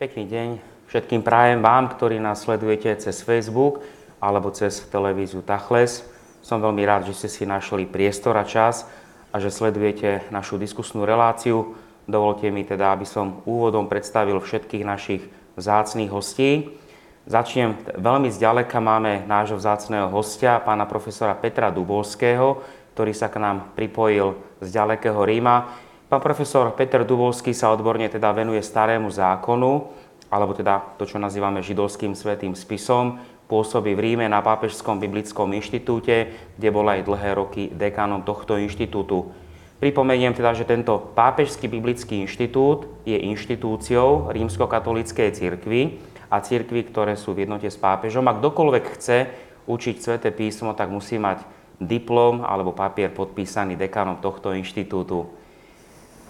[0.00, 0.48] Pekný deň
[0.88, 3.84] všetkým prajem vám, ktorí nás sledujete cez Facebook
[4.16, 6.08] alebo cez televíziu Tachles.
[6.40, 8.88] Som veľmi rád, že ste si našli priestor a čas
[9.28, 11.76] a že sledujete našu diskusnú reláciu.
[12.08, 15.20] Dovolte mi teda, aby som úvodom predstavil všetkých našich
[15.60, 16.80] vzácných hostí.
[17.28, 22.64] Začnem veľmi zďaleka, máme nášho vzácného hostia, pána profesora Petra Dubovského,
[22.96, 24.32] ktorý sa k nám pripojil
[24.64, 25.89] z ďalekého Ríma.
[26.10, 29.94] Pán profesor Peter Dubovský sa odborne teda venuje starému zákonu,
[30.26, 36.34] alebo teda to, čo nazývame židovským svetým spisom, pôsobí v Ríme na Pápežskom biblickom inštitúte,
[36.58, 39.30] kde bol aj dlhé roky dekánom tohto inštitútu.
[39.78, 47.38] Pripomeniem teda, že tento Pápežský biblický inštitút je inštitúciou rímskokatolíckej cirkvi a cirkvi, ktoré sú
[47.38, 48.26] v jednote s pápežom.
[48.26, 49.30] A kdokoľvek chce
[49.70, 51.46] učiť sväté písmo, tak musí mať
[51.78, 55.38] diplom alebo papier podpísaný dekánom tohto inštitútu.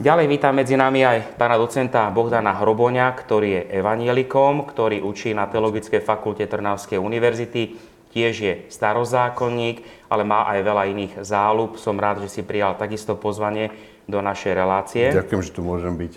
[0.00, 5.44] Ďalej vítam medzi nami aj pána docenta Bohdana Hroboňa, ktorý je evanielikom, ktorý učí na
[5.44, 7.76] Teologickej fakulte Trnavskej univerzity.
[8.08, 11.76] Tiež je starozákonník, ale má aj veľa iných záľub.
[11.76, 13.76] Som rád, že si prijal takisto pozvanie
[14.08, 15.12] do našej relácie.
[15.12, 16.12] Ďakujem, že tu môžem byť.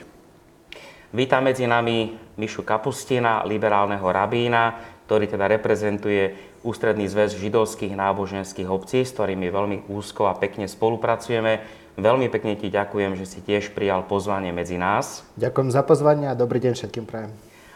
[1.11, 4.80] Vítam medzi nami Mišu Kapustina, liberálneho rabína,
[5.11, 11.83] ktorý teda reprezentuje Ústredný zväz židovských náboženských obcí, s ktorými veľmi úzko a pekne spolupracujeme
[11.94, 15.22] Veľmi pekne ti ďakujem, že si tiež prijal pozvanie medzi nás.
[15.38, 17.30] Ďakujem za pozvanie a dobrý deň všetkým prajem.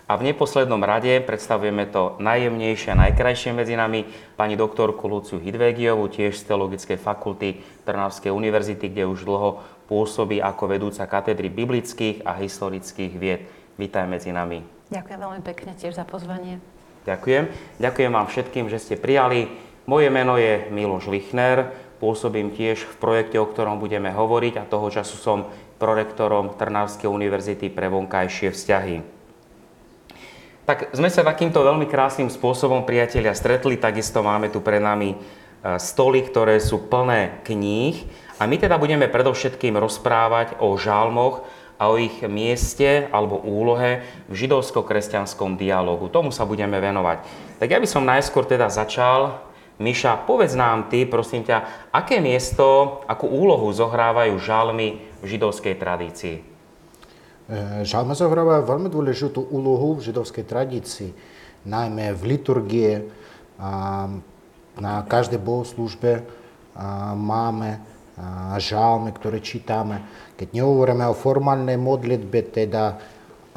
[0.07, 4.07] A v neposlednom rade predstavujeme to najjemnejšie a najkrajšie medzi nami
[4.39, 10.63] pani doktorku Luciu Hidvegiovu, tiež z Teologickej fakulty Trnavskej univerzity, kde už dlho pôsobí ako
[10.65, 13.45] vedúca katedry biblických a historických vied.
[13.77, 14.63] Vítaj medzi nami.
[14.89, 16.57] Ďakujem veľmi pekne tiež za pozvanie.
[17.05, 17.51] Ďakujem.
[17.77, 19.51] Ďakujem vám všetkým, že ste prijali.
[19.87, 24.93] Moje meno je Miloš Lichner Pôsobím tiež v projekte, o ktorom budeme hovoriť a toho
[24.93, 25.49] času som
[25.81, 28.95] prorektorom Trnavskej univerzity pre vonkajšie vzťahy.
[30.67, 33.79] Tak sme sa takýmto veľmi krásnym spôsobom, priatelia, stretli.
[33.79, 35.17] Takisto máme tu pre nami e,
[35.79, 38.03] stoly, ktoré sú plné kníh.
[38.35, 41.47] A my teda budeme predovšetkým rozprávať o žalmoch
[41.79, 46.11] a o ich mieste alebo úlohe v židovsko-kresťanskom dialogu.
[46.11, 47.23] Tomu sa budeme venovať.
[47.63, 49.46] Tak ja by som najskôr teda začal
[49.77, 56.41] Miša, povedz nám ty, prosím ťa, aké miesto, akú úlohu zohrávajú žalmy v židovskej tradícii?
[56.41, 61.13] E, žalmy zohrávajú veľmi dôležitú úlohu v židovskej tradícii,
[61.69, 62.93] najmä v liturgii.
[64.77, 66.21] Na každej bohoslužbe
[67.17, 67.81] máme
[68.61, 70.05] žalmy, ktoré čítame.
[70.37, 72.97] Keď nehovoríme o formálnej modlitbe, teda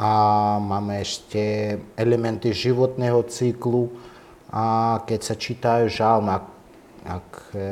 [0.01, 3.93] a máme ešte elementy životného cyklu,
[4.51, 6.47] a keď sa čítajú žalmy, ak,
[7.07, 7.71] ak e,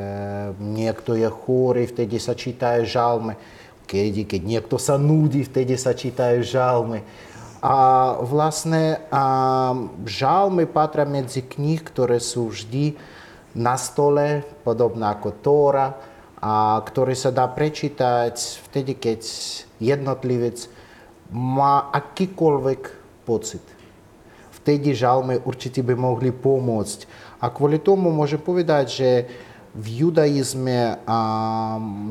[0.63, 3.35] niekto je chorý, vtedy sa čítajú žalmy,
[3.83, 7.03] keď, keď niekto sa nudí, vtedy sa čítajú žalmy.
[7.59, 7.75] A
[8.23, 9.23] vlastne a,
[10.07, 12.95] žalmy patria medzi knih, ktoré sú vždy
[13.59, 15.99] na stole, podobne ako Tóra,
[16.39, 18.39] a ktoré sa dá prečítať
[18.71, 19.19] vtedy, keď
[19.83, 20.71] jednotlivec
[21.35, 22.81] má akýkoľvek
[23.27, 23.78] pocit
[24.69, 27.09] vtedy žalmy určite by mohli pomôcť.
[27.41, 29.09] A kvôli tomu môžem povedať, že
[29.73, 31.01] v judaizme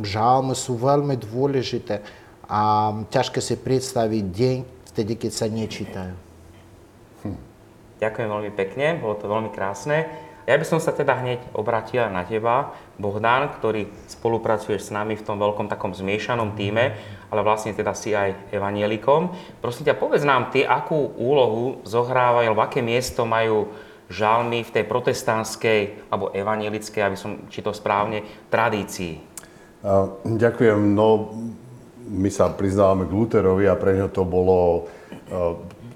[0.03, 2.03] žalmy sú veľmi dôležité
[2.51, 4.57] a ťažké si predstaviť deň,
[4.91, 6.15] vtedy, keď sa nečítajú.
[7.23, 7.39] Hm.
[8.03, 10.11] Ďakujem veľmi pekne, bolo to veľmi krásne.
[10.49, 15.23] Ja by som sa teda hneď obratil na teba, Bohdán, ktorý spolupracuješ s nami v
[15.23, 19.33] tom veľkom takom zmiešanom týme, ale vlastne teda si aj evanielikom.
[19.61, 23.69] Prosím ťa, povedz nám ty, akú úlohu zohrávajú, alebo aké miesto majú
[24.09, 29.21] žalmy v tej protestantskej alebo evanielickej, aby som či to správne, tradícii.
[30.25, 30.97] Ďakujem.
[30.97, 31.37] No,
[32.09, 34.89] my sa priznávame k Luterovi a pre neho to bolo,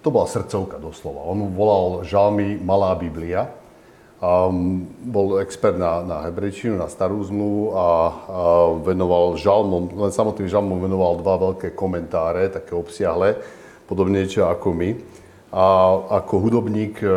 [0.04, 1.25] to bola srdcovka doslova.
[1.25, 3.48] On volal žalmy Malá Biblia
[4.22, 7.88] Um, bol expert na, na hebrejčinu, na starú zmluvu a, a
[8.78, 13.43] venoval žalmom, len samotným žalmom venoval dva veľké komentáre, také obsiahle,
[13.91, 14.91] podobne niečo ako my.
[15.50, 15.66] A
[16.22, 17.10] ako hudobník e,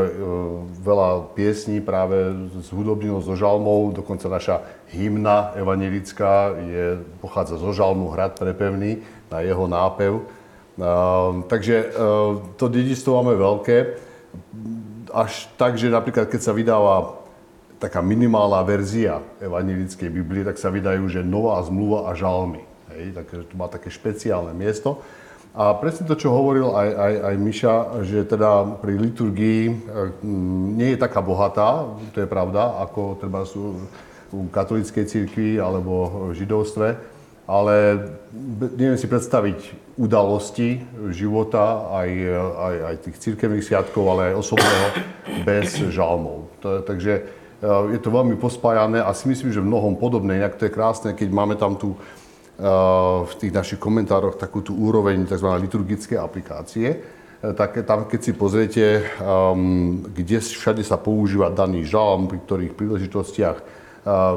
[0.82, 8.18] veľa piesní práve z hudobnilo zo žalmov, dokonca naša hymna evangelická je, pochádza zo žalmu
[8.18, 10.26] Hrad prepevný na jeho nápev.
[10.76, 13.78] Um, takže uh, to dedičstvo máme veľké
[15.16, 17.24] až tak, že napríklad keď sa vydáva
[17.80, 22.68] taká minimálna verzia evangelickej Biblie, tak sa vydajú, že nová zmluva a žalmy.
[22.92, 25.00] Hej, takže to má také špeciálne miesto.
[25.56, 30.90] A presne to, čo hovoril aj, aj, aj Miša, že teda pri liturgii mm, nie
[30.96, 33.80] je taká bohatá, to je pravda, ako treba sú
[34.36, 37.00] v katolíckej cirkvi alebo židovstve,
[37.48, 37.76] ale
[38.76, 40.84] neviem si predstaviť udalosti
[41.16, 42.10] života, aj,
[42.60, 44.88] aj, aj tých církevných sviatkov, ale aj osobného,
[45.48, 46.52] bez žalmov.
[46.60, 47.24] To, takže e,
[47.96, 50.44] je to veľmi pospájané a si myslím, že v mnohom podobné.
[50.44, 51.98] Inak to je krásne, keď máme tam tu e,
[53.24, 55.48] v tých našich komentároch takú tú úroveň tzv.
[55.64, 56.98] liturgické aplikácie, e,
[57.56, 63.58] tak tam keď si pozriete, um, kde všade sa používa daný žalm, pri ktorých príležitostiach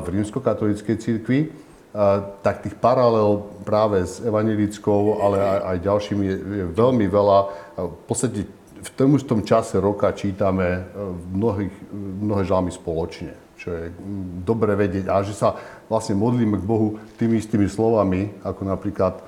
[0.00, 1.67] v rímskokatolíckej cirkvi,
[2.44, 7.38] tak tých paralel práve s evangelickou, ale aj, aj ďalšími je, je veľmi veľa.
[7.80, 8.44] V podstate
[8.78, 10.80] v tom istom čase roka čítame e,
[11.34, 11.74] mnohých,
[12.22, 13.90] mnohé žalmy spoločne, čo je
[14.46, 15.10] dobre vedieť.
[15.10, 15.58] A že sa
[15.90, 19.22] vlastne modlíme k Bohu tými istými slovami, ako napríklad e,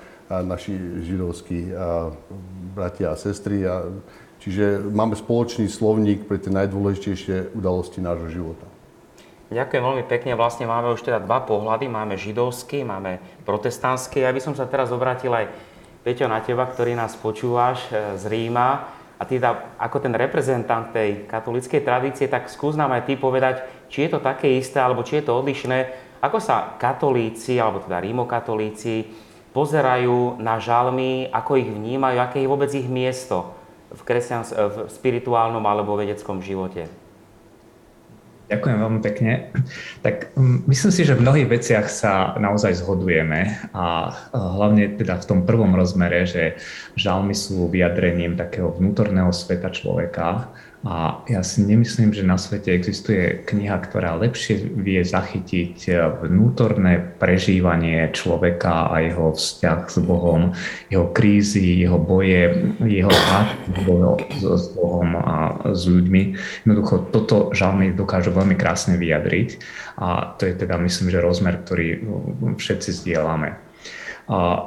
[0.46, 1.72] naši židovskí e,
[2.78, 3.66] bratia a sestry.
[4.40, 8.69] Čiže máme spoločný slovník pre tie najdôležitejšie udalosti nášho života.
[9.50, 10.38] Ďakujem veľmi pekne.
[10.38, 11.90] Vlastne máme už teda dva pohľady.
[11.90, 14.22] Máme židovský, máme protestantský.
[14.22, 15.50] Ja by som sa teraz obrátil aj,
[16.06, 18.86] Peťo, na teba, ktorý nás počúvaš e, z Ríma.
[19.18, 24.06] A teda, ako ten reprezentant tej katolíckej tradície, tak skús nám aj ty povedať, či
[24.06, 25.78] je to také isté, alebo či je to odlišné.
[26.22, 29.12] Ako sa katolíci, alebo teda rímokatolíci,
[29.50, 33.50] pozerajú na žalmy, ako ich vnímajú, aké je vôbec ich miesto
[33.90, 36.99] v, kresťans- v spirituálnom alebo vedeckom živote?
[38.50, 39.32] Ďakujem veľmi pekne.
[40.02, 45.28] Tak mm, myslím si, že v mnohých veciach sa naozaj zhodujeme a hlavne teda v
[45.30, 46.58] tom prvom rozmere, že
[46.98, 53.44] žalmy sú vyjadrením takého vnútorného sveta človeka, a ja si nemyslím, že na svete existuje
[53.44, 55.76] kniha, ktorá lepšie vie zachytiť
[56.24, 60.56] vnútorné prežívanie človeka a jeho vzťah s Bohom,
[60.88, 63.12] jeho krízy, jeho boje, jeho
[63.84, 66.22] boje s Bohom a s ľuďmi.
[66.64, 69.60] Jednoducho toto žalmy dokážu veľmi krásne vyjadriť
[70.00, 72.00] a to je teda myslím, že rozmer, ktorý
[72.56, 73.69] všetci zdieľame.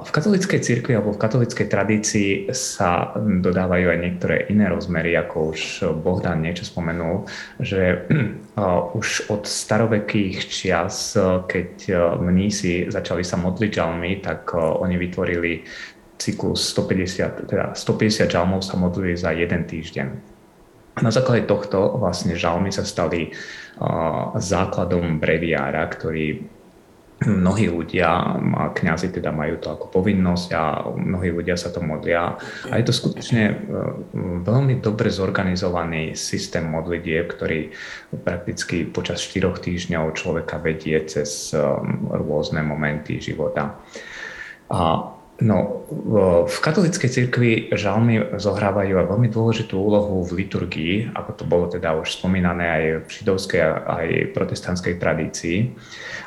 [0.03, 5.61] V katolíckej cirkvi alebo v katolíckej tradícii sa dodávajú aj niektoré iné rozmery, ako už
[6.03, 7.23] Bohdan niečo spomenul,
[7.63, 8.03] že
[8.99, 11.15] už od starovekých čias,
[11.47, 11.87] keď
[12.19, 15.63] mnísi začali sa modliť žalmy, tak oni vytvorili
[16.19, 20.07] cyklus 150, teda 150 žalmov sa modlili za jeden týždeň.
[20.99, 23.31] Na základe tohto vlastne žalmy sa stali
[24.35, 26.43] základom breviára, ktorý
[27.43, 30.63] mnohí ľudia, a kňazi teda majú to ako povinnosť a
[30.93, 32.35] mnohí ľudia sa to modlia.
[32.69, 33.55] A je to skutočne e,
[34.43, 37.71] veľmi dobre zorganizovaný systém modlitieb, ktorý
[38.23, 41.59] prakticky počas 4 týždňov človeka vedie cez e,
[42.11, 43.79] rôzne momenty života.
[44.73, 45.13] A
[45.43, 45.83] No,
[46.47, 51.99] v katolíckej cirkvi žalmy zohrávajú aj veľmi dôležitú úlohu v liturgii, ako to bolo teda
[51.99, 55.75] už spomínané aj v židovskej aj protestantskej tradícii.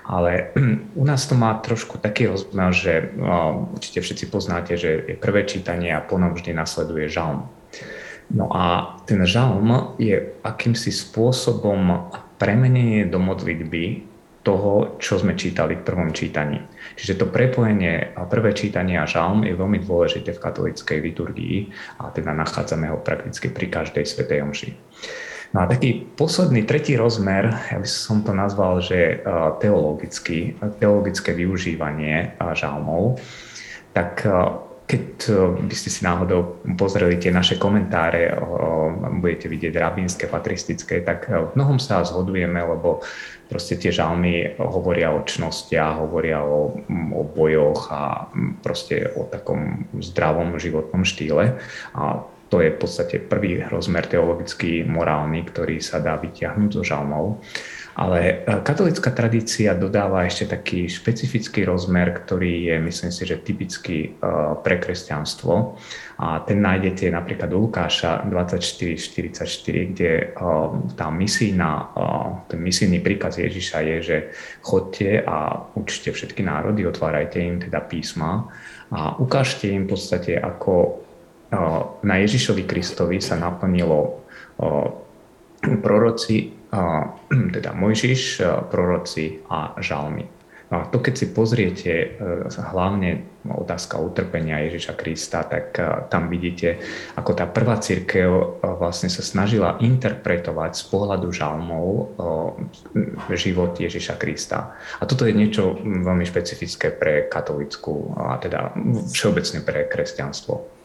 [0.05, 0.53] Ale
[1.01, 5.49] u nás to má trošku taký rozmer, že no, určite všetci poznáte, že je prvé
[5.49, 7.49] čítanie a potom vždy nasleduje žalm.
[8.37, 14.05] No a ten žalm je akýmsi spôsobom premenenie do modlitby
[14.45, 16.61] toho, čo sme čítali v prvom čítaní.
[16.97, 21.57] Čiže to prepojenie a prvé čítanie a žalm je veľmi dôležité v katolíckej liturgii
[22.01, 24.71] a teda nachádzame ho prakticky pri každej svetej omši.
[25.55, 29.23] No a taký posledný, tretí rozmer, ja by som to nazval, že
[29.63, 33.23] teologický, teologické využívanie žalmov,
[33.95, 34.27] tak
[34.87, 35.03] keď
[35.67, 38.39] by ste si náhodou pozreli tie naše komentáre,
[39.19, 43.03] budete vidieť rabínske, patristické, tak v mnohom sa zhodujeme, lebo
[43.51, 46.79] proste tie žalmy hovoria o čnostiach, hovoria o,
[47.15, 48.31] o bojoch a
[48.63, 51.59] proste o takom zdravom životnom štýle.
[51.99, 57.43] A to je v podstate prvý rozmer teologický, morálny, ktorý sa dá vyťahnuť zo žalmov.
[57.97, 63.99] Ale e, katolická tradícia dodáva ešte taký špecifický rozmer, ktorý je, myslím si, že typický
[64.05, 64.09] e,
[64.61, 65.81] pre kresťanstvo.
[66.21, 70.25] A ten nájdete napríklad u Lukáša 24.44, kde e,
[70.93, 71.73] tá misijná,
[72.53, 74.17] ten misijný príkaz Ježiša je, že
[74.61, 78.45] chodte a učte všetky národy, otvárajte im teda písma
[78.93, 81.06] a ukážte im v podstate, ako
[82.03, 84.27] na Ježišovi Kristovi sa naplnilo
[85.63, 86.51] proroci
[87.57, 90.37] teda Mojžiš, proroci a žalmy.
[90.67, 92.07] No a to, keď si pozriete e,
[92.51, 96.83] hlavne otázka utrpenia Ježiša Krista, tak e, tam vidíte,
[97.15, 102.19] ako tá prvá církev e, vlastne sa snažila interpretovať z pohľadu žalmov
[103.31, 104.75] život Ježiša Krista.
[104.99, 108.75] A toto je niečo veľmi špecifické pre katolickú, a teda
[109.15, 110.76] všeobecne pre kresťanstvo.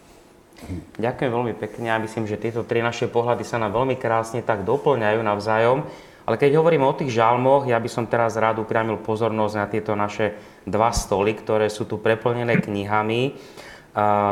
[1.02, 1.90] Ďakujem veľmi pekne.
[1.90, 5.86] Ja myslím, že tieto tri naše pohľady sa nám veľmi krásne tak doplňajú navzájom.
[6.26, 9.68] A Ale keď hovoríme o tých žalmoch, ja by som teraz rád upriamil pozornosť na
[9.68, 13.36] tieto naše dva stoly, ktoré sú tu preplnené knihami.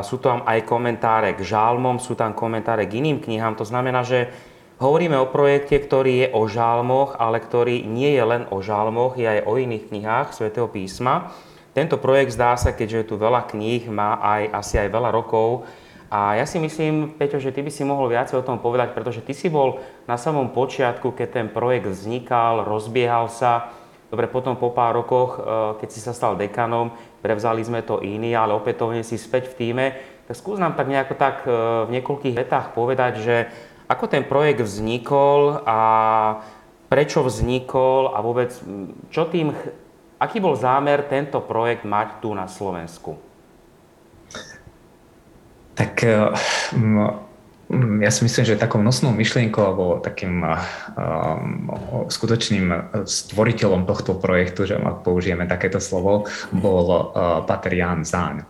[0.07, 3.59] Sú tam aj komentáre k žalmom, sú tam komentáre k iným knihám.
[3.59, 4.31] To znamená, že
[4.79, 9.27] hovoríme o projekte, ktorý je o žalmoch, ale ktorý nie je len o žalmoch, je
[9.27, 11.35] aj o iných knihách svätého písma.
[11.75, 15.67] Tento projekt zdá sa, keďže je tu veľa kníh, má aj asi aj veľa rokov.
[16.09, 19.21] A ja si myslím, Peťo, že ty by si mohol viacej o tom povedať, pretože
[19.21, 19.77] ty si bol
[20.09, 23.69] na samom počiatku, keď ten projekt vznikal, rozbiehal sa.
[24.09, 25.41] Dobre, potom po pár rokoch, e,
[25.85, 26.89] keď si sa stal dekanom,
[27.21, 29.85] prevzali sme to iní, ale opätovne si späť v týme.
[30.25, 31.53] Tak skús nám tak nejako tak e,
[31.85, 33.35] v niekoľkých vetách povedať, že
[33.85, 35.79] ako ten projekt vznikol a
[36.89, 38.49] prečo vznikol a vôbec
[39.13, 39.53] čo tým
[40.19, 43.28] Aký bol zámer tento projekt mať tu na Slovensku?
[45.79, 46.27] Tak eh,
[48.01, 51.69] ja si myslím, že takou nosnou myšlienkou alebo takým um,
[52.09, 58.41] skutočným stvoriteľom tohto projektu, že ak použijeme takéto slovo, bol uh, Pater Jan Zán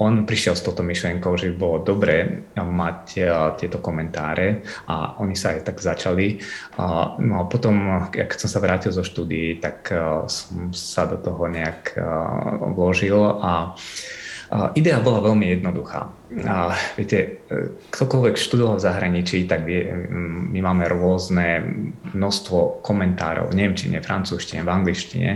[0.00, 5.36] on prišiel s touto myšlienkou, že by bolo dobré mať uh, tieto komentáre a oni
[5.36, 6.40] sa aj tak začali.
[6.80, 11.20] Uh, no a potom, keď som sa vrátil zo štúdií, tak uh, som sa do
[11.20, 12.00] toho nejak
[12.72, 13.76] vložil a
[14.50, 16.10] Idea bola veľmi jednoduchá.
[16.98, 17.46] Viete,
[17.94, 19.86] ktokoľvek študoval v zahraničí, tak vie,
[20.50, 21.62] my máme rôzne
[22.14, 25.30] množstvo komentárov v nemčine, francúzštine, v angličtine.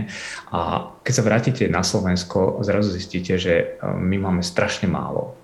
[0.51, 5.35] A keď sa vrátite na Slovensko, zrazu zistíte, že e, my máme strašne málo.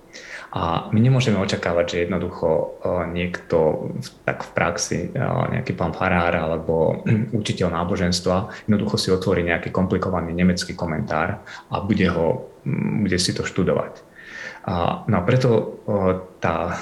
[0.52, 2.64] A my nemôžeme očakávať, že jednoducho e,
[3.08, 3.88] niekto
[4.28, 5.20] tak v praxi, e,
[5.56, 7.00] nejaký pán farár alebo
[7.40, 11.40] učiteľ náboženstva, jednoducho si otvorí nejaký komplikovaný nemecký komentár
[11.72, 14.02] a bude, ho, bude si to študovať.
[14.62, 15.82] A, no a preto
[16.38, 16.78] tá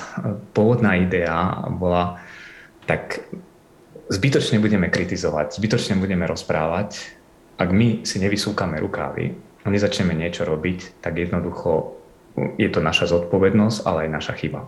[0.53, 2.21] pôvodná idea bola,
[2.85, 3.25] tak
[4.13, 7.21] zbytočne budeme kritizovať, zbytočne budeme rozprávať,
[7.61, 11.97] ak my si nevysúkame rukávy a nezačneme niečo robiť, tak jednoducho
[12.57, 14.65] je to naša zodpovednosť, ale aj naša chyba.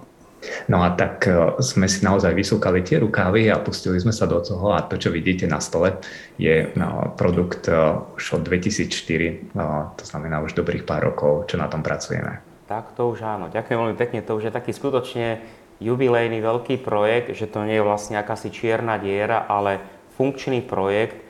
[0.66, 4.42] No a tak e, sme si naozaj vysúkali tie rukávy a pustili sme sa do
[4.42, 6.02] toho a to, čo vidíte na stole,
[6.38, 7.75] je no, produkt e,
[8.18, 12.42] už od 2004, no, to znamená už dobrých pár rokov, čo na tom pracujeme.
[12.66, 15.42] Tak to už áno, ďakujem veľmi pekne, to už je taký skutočne
[15.82, 19.82] jubilejný veľký projekt, že to nie je vlastne akási čierna diera, ale
[20.14, 21.22] funkčný projekt,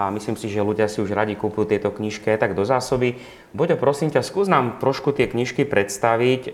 [0.00, 3.20] a myslím si, že ľudia si už radi kúpujú tieto knižky tak do zásoby.
[3.52, 6.50] Boďo, prosím ťa, skús nám trošku tie knižky predstaviť, e,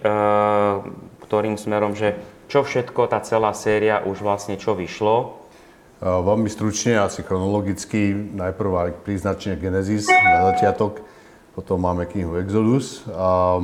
[1.27, 2.15] ktorým smerom, že
[2.47, 5.43] čo všetko tá celá séria už vlastne čo vyšlo.
[5.99, 11.01] Veľmi stručne, asi chronologicky, najprv aj príznačne Genesis na začiatok,
[11.57, 13.01] potom máme knihu Exodus.
[13.17, 13.59] A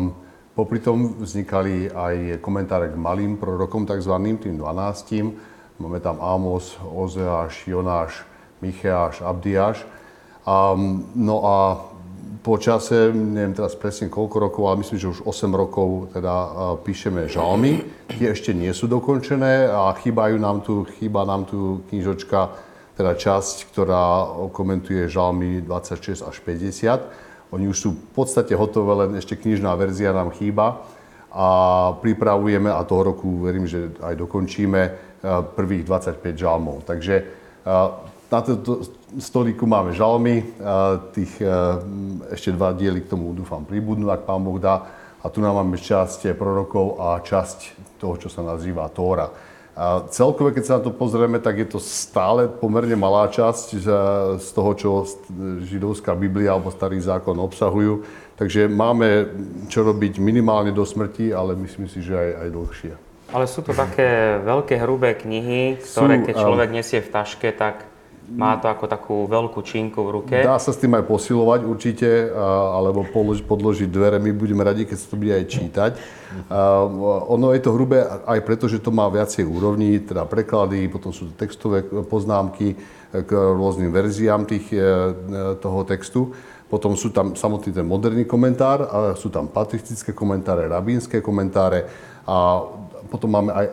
[0.56, 5.76] popri tom vznikali aj komentáre k malým prorokom, takzvaným, tým 12.
[5.76, 8.24] Máme tam Amos, Ozeáš, Jonáš,
[8.64, 9.84] Micheáš, Abdiáš.
[10.48, 10.72] A,
[11.12, 11.56] no a
[12.42, 16.34] po čase, neviem teraz presne koľko rokov, ale myslím, že už 8 rokov teda
[16.82, 17.86] píšeme žalmy.
[18.10, 22.50] Tie ešte nie sú dokončené a chýbajú nám tu, chýba nám tu knižočka,
[22.98, 24.04] teda časť, ktorá
[24.50, 27.54] komentuje žalmy 26 až 50.
[27.54, 30.82] Oni už sú v podstate hotové, len ešte knižná verzia nám chýba
[31.32, 31.46] a
[32.02, 34.80] pripravujeme a toho roku verím, že aj dokončíme
[35.56, 36.84] prvých 25 žalmov.
[36.84, 37.14] Takže
[38.32, 38.80] na tomto
[39.20, 40.40] stolíku máme žalmy,
[41.12, 41.52] tých e,
[42.32, 44.88] ešte dva diely k tomu dúfam príbudnú, ak pán Boh dá.
[45.20, 49.28] A tu nám máme časť prorokov a časť toho, čo sa nazýva Tóra.
[49.72, 53.66] A celkové, keď sa na to pozrieme, tak je to stále pomerne malá časť
[54.36, 54.90] z toho, čo
[55.64, 58.04] židovská Biblia alebo Starý zákon obsahujú.
[58.36, 59.30] Takže máme
[59.70, 62.92] čo robiť minimálne do smrti, ale myslím si, že aj, aj dlhšie.
[63.32, 67.91] Ale sú to také veľké, hrubé knihy, ktoré keď človek nesie v taške, tak
[68.30, 70.36] má to ako takú veľkú činku v ruke.
[70.40, 72.08] Dá sa s tým aj posilovať určite,
[72.76, 73.04] alebo
[73.44, 74.16] podložiť dvere.
[74.22, 75.92] My budeme radi, keď sa to bude aj čítať.
[77.28, 81.28] Ono je to hrubé aj preto, že to má viacej úrovní, teda preklady, potom sú
[81.28, 82.78] to textové poznámky
[83.12, 84.80] k rôznym verziám tých, e,
[85.60, 86.32] toho textu.
[86.72, 91.84] Potom sú tam samotný ten moderný komentár, a sú tam patristické komentáre, rabínske komentáre
[92.24, 92.64] a
[93.12, 93.66] potom máme aj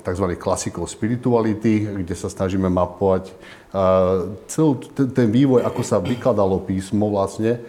[0.00, 0.40] tzv.
[0.40, 3.36] klasikov spirituality, kde sa snažíme mapovať
[4.48, 7.60] celý ten vývoj, ako sa vykladalo písmo vlastne,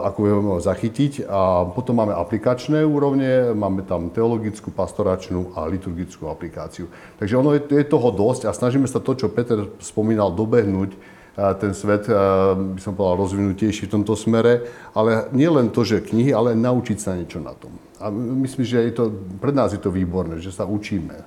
[0.00, 1.28] ako ho zachytiť.
[1.28, 6.88] A potom máme aplikačné úrovne, máme tam teologickú, pastoračnú a liturgickú aplikáciu.
[7.20, 11.72] Takže ono je, je toho dosť a snažíme sa to, čo Peter spomínal, dobehnúť ten
[11.74, 12.10] svet,
[12.76, 14.66] by som povedal, rozvinutejší v tomto smere.
[14.96, 17.74] Ale nie len to, že knihy, ale naučiť sa niečo na tom.
[18.00, 19.12] A myslím, že je to,
[19.44, 21.20] pred nás je to výborné, že sa učíme.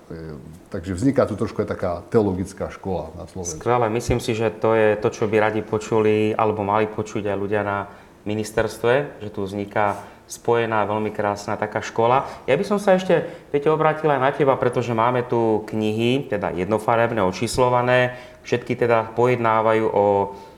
[0.74, 3.62] Takže vzniká tu trošku aj taká teologická škola na Slovensku.
[3.62, 7.38] Skvelé, myslím si, že to je to, čo by radi počuli, alebo mali počuť aj
[7.38, 7.86] ľudia na
[8.26, 12.26] ministerstve, že tu vzniká spojená, veľmi krásna taká škola.
[12.50, 13.22] Ja by som sa ešte,
[13.54, 19.86] Peťo, obrátil aj na teba, pretože máme tu knihy, teda jednofarebné, očíslované, všetky teda pojednávajú
[19.88, 20.06] o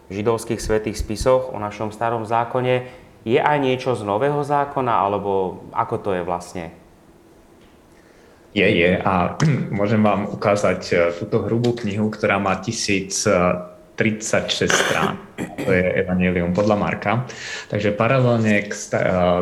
[0.09, 2.85] židovských svetých spisoch, o našom starom zákone.
[3.25, 6.65] Je aj niečo z nového zákona, alebo ako to je vlastne?
[8.55, 8.91] Je, je.
[9.01, 9.35] A
[9.79, 13.27] môžem vám ukázať eh, túto hrubú knihu, ktorá má tisíc
[13.95, 15.17] 36 strán.
[15.35, 17.11] To je Evangelium podľa Marka.
[17.67, 18.73] Takže paralelne k,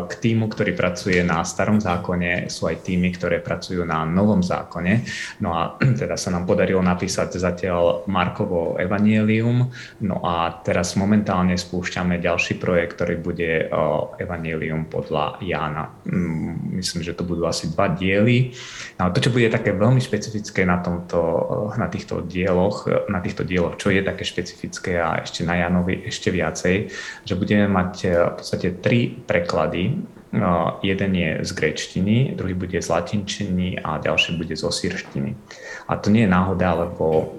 [0.10, 5.06] k týmu, ktorý pracuje na starom zákone, sú aj týmy, ktoré pracujú na novom zákone.
[5.42, 9.70] No a teda sa nám podarilo napísať zatiaľ Markovo Evangelium.
[10.02, 13.70] No a teraz momentálne spúšťame ďalší projekt, ktorý bude
[14.18, 15.94] Evangelium podľa Jána.
[16.06, 18.54] Mm, myslím, že to budú asi dva diely.
[18.98, 21.22] No a to, čo bude také veľmi špecifické na, tomto,
[21.78, 26.04] na týchto dieloch, na týchto dieloch, čo je také špecifické, špecifické a ešte na Janovi
[26.04, 26.92] ešte viacej,
[27.24, 29.84] že budeme mať eh, v podstate tri preklady.
[30.34, 35.38] No, jeden je z grečtiny, druhý bude z latinčiny a ďalší bude zo sírštiny.
[35.86, 37.38] A to nie je náhoda, lebo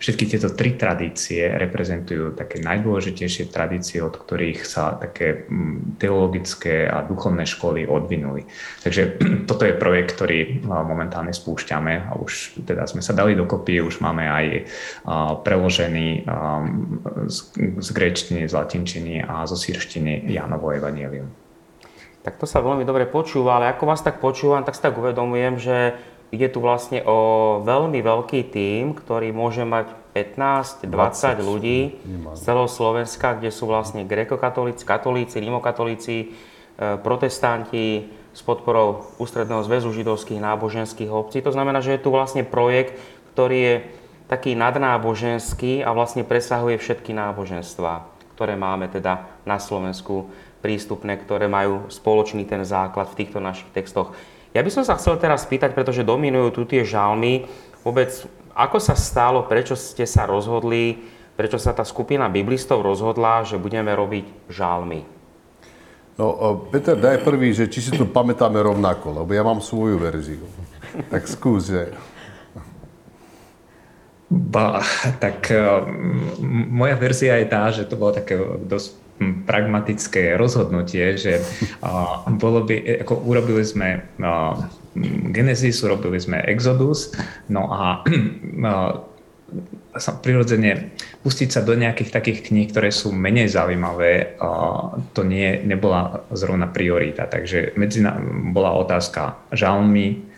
[0.00, 7.04] všetky tieto tri tradície reprezentujú také najdôležitejšie tradície, od ktorých sa také mm, teologické a
[7.04, 8.48] duchovné školy odvinuli.
[8.80, 14.00] Takže toto je projekt, ktorý momentálne spúšťame a už teda sme sa dali dokopy, už
[14.00, 14.46] máme aj
[15.44, 16.24] preložený
[17.76, 21.49] z gréčtiny, z latinčiny a zo sírštiny Jánovo evanielium.
[22.20, 25.56] Tak to sa veľmi dobre počúva, ale ako vás tak počúvam, tak si tak uvedomujem,
[25.56, 25.76] že
[26.30, 32.38] Ide tu vlastne o veľmi veľký tím, ktorý môže mať 15, 20, 20 ľudí z
[32.38, 36.26] celého Slovenska, kde sú vlastne grekokatolíci, katolíci, rimokatolíci, e,
[37.02, 41.42] protestanti s podporou Ústredného zväzu židovských náboženských obcí.
[41.42, 42.94] To znamená, že je tu vlastne projekt,
[43.34, 43.74] ktorý je
[44.30, 48.06] taký nadnáboženský a vlastne presahuje všetky náboženstva,
[48.38, 54.12] ktoré máme teda na Slovensku prístupné, ktoré majú spoločný ten základ v týchto našich textoch.
[54.52, 57.48] Ja by som sa chcel teraz spýtať, pretože dominujú tu tie žalmy,
[57.80, 58.12] vôbec
[58.52, 61.00] ako sa stalo, prečo ste sa rozhodli,
[61.38, 65.06] prečo sa tá skupina biblistov rozhodla, že budeme robiť žalmy?
[66.20, 70.44] No, Peter, daj prvý, že či si to pamätáme rovnako, lebo ja mám svoju verziu.
[71.08, 71.96] Tak skús, že...
[74.28, 74.84] Ba,
[75.16, 75.48] tak
[76.68, 81.44] moja verzia je tá, že to bolo také dosť pragmatické rozhodnutie, že
[82.40, 84.08] bolo by, ako urobili sme
[85.30, 87.12] Genesis, urobili sme Exodus,
[87.52, 88.00] no a
[90.24, 94.40] prirodzene pustiť sa do nejakých takých kníh, ktoré sú menej zaujímavé,
[95.12, 97.28] to nie, nebola zrovna priorita.
[97.28, 98.00] Takže medzi
[98.54, 100.30] bola otázka žalmy,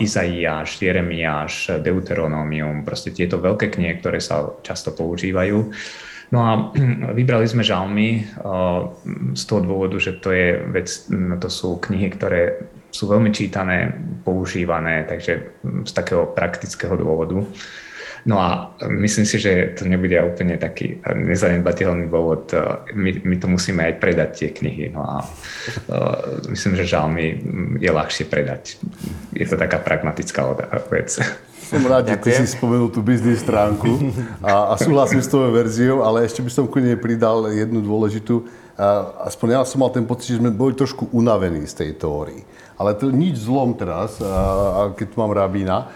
[0.00, 5.70] Izaiáš, Jeremiáš, Deuteronómium, proste tieto veľké knihy, ktoré sa často používajú.
[6.30, 6.50] No a
[7.18, 8.26] vybrali sme žalmy
[9.34, 10.88] z toho dôvodu, že to, je vec,
[11.42, 13.94] to sú knihy, ktoré sú veľmi čítané,
[14.26, 17.46] používané, takže z takého praktického dôvodu.
[18.26, 22.52] No a myslím si, že to nebude úplne taký nezanedbateľný dôvod.
[22.92, 24.92] My, my to musíme aj predať tie knihy.
[24.92, 27.40] No a uh, myslím, že žalmy
[27.80, 28.76] je ľahšie predať.
[29.32, 30.52] Je to taká pragmatická
[30.92, 31.16] vec.
[31.70, 34.10] Som rád, že ty si spomenul tú biznis stránku
[34.42, 38.42] a, a súhlasím s tvojou verziou, ale ešte by som ku nej pridal jednu dôležitú.
[39.22, 42.42] Aspoň ja som mal ten pocit, že sme boli trošku unavení z tej teórii.
[42.74, 44.18] Ale to nič zlom teraz,
[44.98, 45.86] keď tu mám rabína,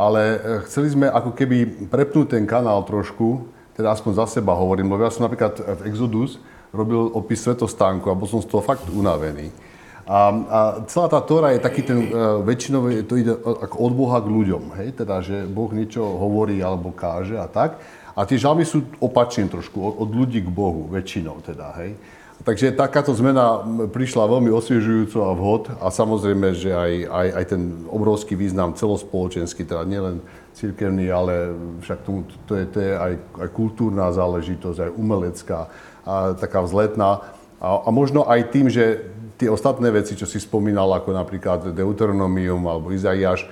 [0.00, 3.44] ale chceli sme ako keby prepnúť ten kanál trošku,
[3.76, 6.40] teda aspoň za seba hovorím, lebo ja som napríklad v Exodus
[6.72, 9.52] robil opis svetostánku a bol som z toho fakt unavený.
[10.02, 10.58] A, a
[10.90, 14.74] celá tá Tóra je taký ten, uh, väčšinou to ide ako od Boha k ľuďom,
[14.82, 17.78] hej, teda, že Boh niečo hovorí alebo káže a tak.
[18.12, 21.94] A tie žalmy sú opačne trošku, od, od ľudí k Bohu, väčšinou teda, hej.
[22.42, 23.62] Takže takáto zmena
[23.94, 29.62] prišla veľmi osviežujúco a vhod a samozrejme, že aj, aj, aj ten obrovský význam celospoločenský,
[29.62, 30.18] teda nielen
[30.50, 31.54] cirkevný, ale
[31.86, 33.12] však to, to, je, to je aj,
[33.46, 35.70] aj kultúrna záležitosť, aj umelecká,
[36.02, 37.22] a taká vzletná.
[37.62, 39.06] A, a možno aj tým, že
[39.42, 43.50] tie ostatné veci, čo si spomínal, ako napríklad Deuteronomium alebo Izaiáš, e,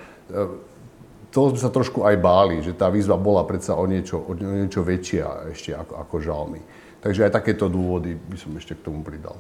[1.35, 4.87] toho sme sa trošku aj báli, že tá výzva bola predsa o niečo, o niečo
[4.87, 6.61] väčšia ešte ako, ako žalmy.
[7.03, 9.35] Takže aj takéto dôvody by som ešte k tomu pridal.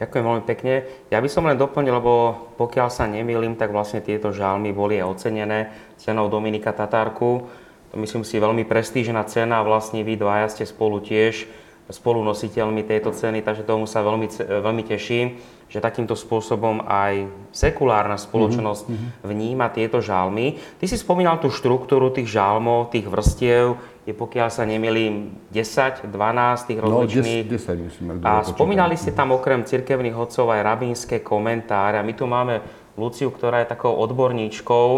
[0.00, 0.74] Ďakujem veľmi pekne.
[1.14, 5.08] Ja by som len doplnil, lebo pokiaľ sa nemýlim, tak vlastne tieto žalmy boli aj
[5.08, 7.46] ocenené cenou Dominika Tatárku.
[7.94, 9.62] myslím si, veľmi prestížna cena.
[9.62, 11.46] Vlastne vy dvaja ste spolu tiež
[11.92, 15.36] spolunositeľmi tejto ceny, takže tomu sa veľmi, veľmi teším,
[15.68, 19.24] že takýmto spôsobom aj sekulárna spoločnosť mm-hmm.
[19.24, 20.60] vníma tieto žalmy.
[20.80, 26.68] Ty si spomínal tú štruktúru tých žalmov, tých vrstiev, je pokiaľ sa nemilím 10, 12
[26.68, 27.44] tých rozličných.
[27.46, 28.06] No, 10, 10 myslím.
[28.26, 31.96] A spomínali ste tam okrem cirkevných hodcov aj rabínske komentáre.
[31.96, 32.60] A my tu máme
[32.98, 34.88] Luciu, ktorá je takou odborníčkou.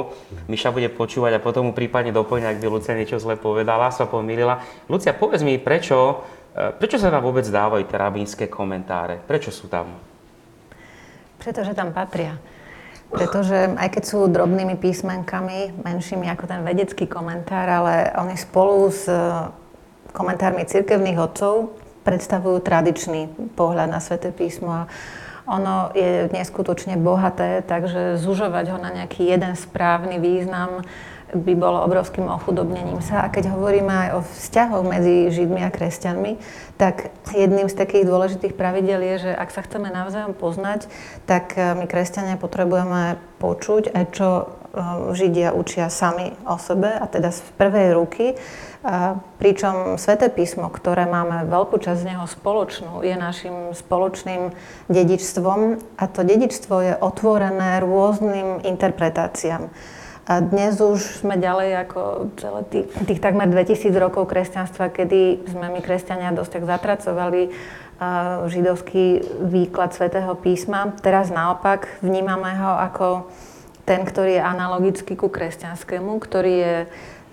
[0.51, 4.11] Miša bude počúvať a potom mu prípadne doplňať, ak by Lucia niečo zle povedala, sa
[4.11, 4.65] pomýlila.
[4.91, 9.19] Lucia, povedz mi, prečo, prečo sa tam vôbec dávajú tie rabínske komentáre?
[9.27, 9.99] Prečo sú tam?
[11.43, 12.39] Pretože tam patria.
[13.11, 19.07] Pretože aj keď sú drobnými písmenkami, menšími ako ten vedecký komentár, ale oni spolu s
[19.07, 19.15] e,
[20.11, 24.73] komentármi cirkevných odcov predstavujú tradičný pohľad na sväté písmo.
[24.73, 24.89] A
[25.45, 30.83] ono je neskutočne bohaté, takže zužovať ho na nejaký jeden správny význam
[31.33, 33.25] by bolo obrovským ochudobnením sa.
[33.25, 36.37] A keď hovoríme aj o vzťahoch medzi Židmi a kresťanmi,
[36.77, 40.91] tak jedným z takých dôležitých pravidel je, že ak sa chceme navzájom poznať,
[41.25, 44.47] tak eh, my kresťania potrebujeme počuť aj čo eh,
[45.17, 48.37] Židia učia sami o sebe, a teda z prvej ruky
[49.41, 54.53] pričom Sveté písmo, ktoré máme veľkú časť z neho spoločnú, je našim spoločným
[54.93, 59.73] dedičstvom a to dedičstvo je otvorené rôznym interpretáciám.
[60.25, 62.01] A dnes už sme ďalej ako
[62.41, 67.53] celé tých, tých takmer 2000 rokov kresťanstva, kedy sme my kresťania dosť tak zatracovali
[68.49, 69.21] židovský
[69.53, 70.97] výklad svätého písma.
[71.05, 73.29] Teraz naopak vnímame ho ako
[73.85, 76.77] ten, ktorý je analogický ku kresťanskému, ktorý je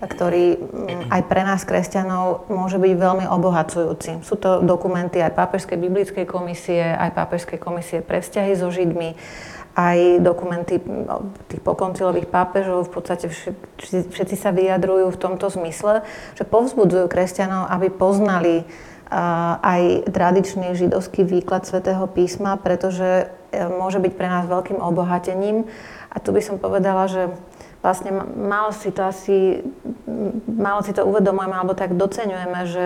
[0.02, 4.26] ktorý mm, aj pre nás, kresťanov, môže byť veľmi obohacujúci.
[4.26, 9.14] Sú to dokumenty aj Pápežskej biblickej komisie, aj Pápežskej komisie pre vzťahy so Židmi,
[9.72, 10.80] aj dokumenty
[11.48, 16.04] tých pokoncilových pápežov, v podstate všetci, všetci sa vyjadrujú v tomto zmysle,
[16.36, 18.68] že povzbudzujú kresťanov, aby poznali
[19.60, 25.68] aj tradičný židovský výklad svätého písma, pretože e, môže byť pre nás veľkým obohatením.
[26.08, 27.28] A tu by som povedala, že
[27.84, 29.60] vlastne málo si to asi,
[30.48, 32.84] málo si to uvedomujeme alebo tak doceňujeme, že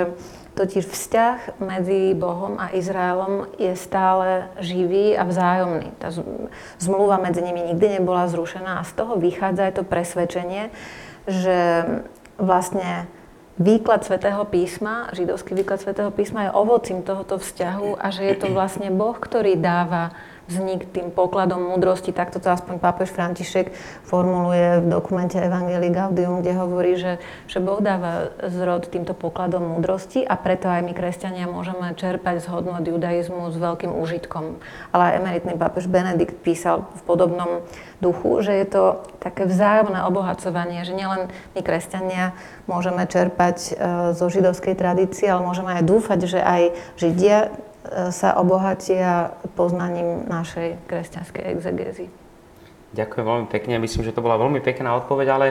[0.56, 5.92] totiž vzťah medzi Bohom a Izraelom je stále živý a vzájomný.
[6.00, 6.08] Tá
[6.80, 10.72] zmluva medzi nimi nikdy nebola zrušená a z toho vychádza aj to presvedčenie,
[11.28, 11.84] že
[12.40, 13.04] vlastne
[13.60, 18.48] výklad svätého písma, židovský výklad svätého písma je ovocím tohoto vzťahu a že je to
[18.52, 20.16] vlastne Boh, ktorý dáva
[20.46, 22.14] vznik tým pokladom múdrosti.
[22.14, 23.74] Takto to aspoň pápež František
[24.06, 27.18] formuluje v dokumente Evangelii Gaudium, kde hovorí, že,
[27.50, 32.46] že Boh dáva zrod týmto pokladom múdrosti a preto aj my, kresťania, môžeme čerpať z
[32.50, 34.62] hodnot judaizmu s veľkým úžitkom.
[34.94, 37.66] Ale emeritný pápež Benedikt písal v podobnom
[37.98, 38.84] duchu, že je to
[39.18, 42.36] také vzájomné obohacovanie, že nielen my, kresťania,
[42.70, 43.70] môžeme čerpať e,
[44.12, 46.62] zo židovskej tradície, ale môžeme aj dúfať, že aj
[47.00, 47.50] Židia
[48.10, 52.06] sa obohatia poznaním našej kresťanskej exegézy.
[52.96, 53.82] Ďakujem veľmi pekne.
[53.82, 55.46] Myslím, že to bola veľmi pekná odpoveď, ale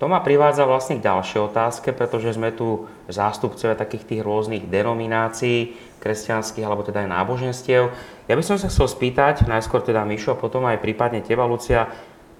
[0.00, 5.76] to ma privádza vlastne k ďalšej otázke, pretože sme tu zástupcovia takých tých rôznych denominácií
[6.00, 7.92] kresťanských alebo teda aj náboženstiev.
[8.24, 11.84] Ja by som sa chcel spýtať, najskôr teda Mišo a potom aj prípadne teba, Lucia,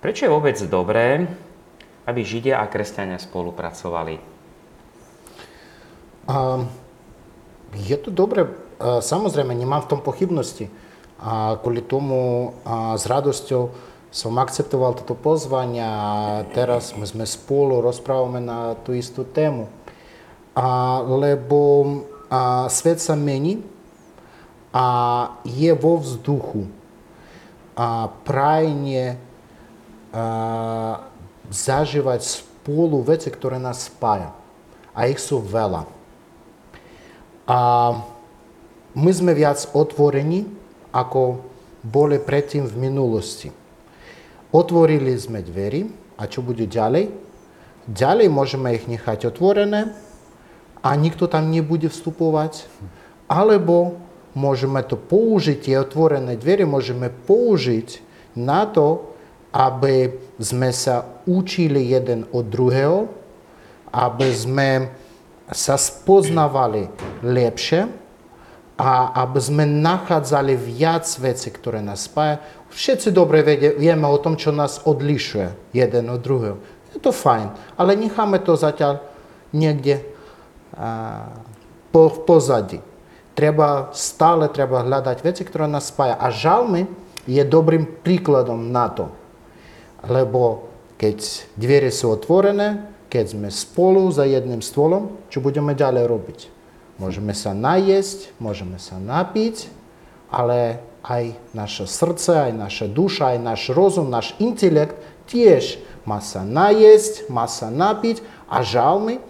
[0.01, 1.29] prečo je vôbec dobré,
[2.09, 4.17] aby Židia a kresťania spolupracovali?
[6.25, 6.65] Um,
[7.77, 8.49] je to dobré
[8.81, 10.73] Samozrejme, nemám v tom pochybnosti.
[11.21, 13.69] A kvôli tomu a s radosťou
[14.09, 19.69] som akceptoval toto pozvanie a teraz my sme spolu rozprávame na tú istú tému.
[20.57, 21.61] A, lebo
[22.33, 23.61] a, svet sa mení
[24.73, 24.87] a
[25.45, 26.67] je vo vzduchu
[27.77, 29.21] a prajne
[30.11, 31.05] a,
[31.53, 34.33] zažívať spolu veci, ktoré nás spája.
[34.91, 35.87] A ich sú veľa.
[37.45, 37.59] A
[38.95, 40.47] my sme viac otvorení,
[40.91, 41.47] ako
[41.87, 43.49] boli predtým v minulosti.
[44.51, 45.87] Otvorili sme dverí
[46.19, 47.09] a čo bude ďalej?
[47.87, 49.95] Ďalej môžeme ich nechať otvorené
[50.83, 52.67] a nikto tam nebude vstupovať.
[53.31, 54.03] Alebo
[54.35, 58.03] môžeme to použiť, tie otvorené dvere môžeme použiť
[58.35, 59.15] na to,
[59.55, 63.11] aby sme sa učili jeden od druhého,
[63.91, 64.71] aby sme
[65.51, 66.87] sa spoznávali
[67.27, 68.00] lepšie
[68.81, 72.41] a aby sme nachádzali viac veci, ktoré nás spája.
[72.73, 73.45] Všetci dobre
[73.77, 76.57] vieme o tom, čo nás odlišuje jeden od druhého.
[76.97, 79.05] Je to fajn, ale necháme to zatiaľ
[79.53, 80.01] niekde
[80.73, 81.29] a,
[81.93, 82.81] po, v pozadí.
[83.37, 86.17] Treba, stále treba hľadať veci, ktoré nás spája.
[86.17, 86.89] A žalmy
[87.29, 89.13] je dobrým príkladom na to.
[90.09, 91.21] Lebo keď
[91.61, 96.60] dvere sú otvorené, keď sme spolu za jedným stolom, čo budeme ďalej robiť.
[97.01, 99.73] Môžeme sa najesť, môžeme sa napiť,
[100.29, 106.45] ale aj naše srdce, aj naša duša, aj náš rozum, náš intelekt tiež má sa
[106.45, 108.21] najesť, má sa napiť
[108.53, 109.25] a žalmy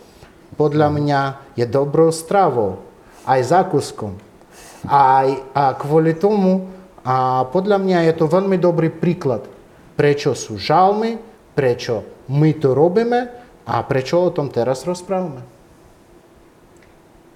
[0.61, 1.20] podľa mňa
[1.56, 2.85] je dobrou stravou,
[3.24, 4.18] aj zákuskom.
[4.85, 6.68] Aj, a kvôli tomu,
[7.00, 9.44] a podľa mňa je to veľmi dobrý príklad,
[9.96, 11.16] prečo sú žalmy,
[11.56, 13.28] prečo my to robíme
[13.64, 15.60] a prečo o tom teraz rozprávame.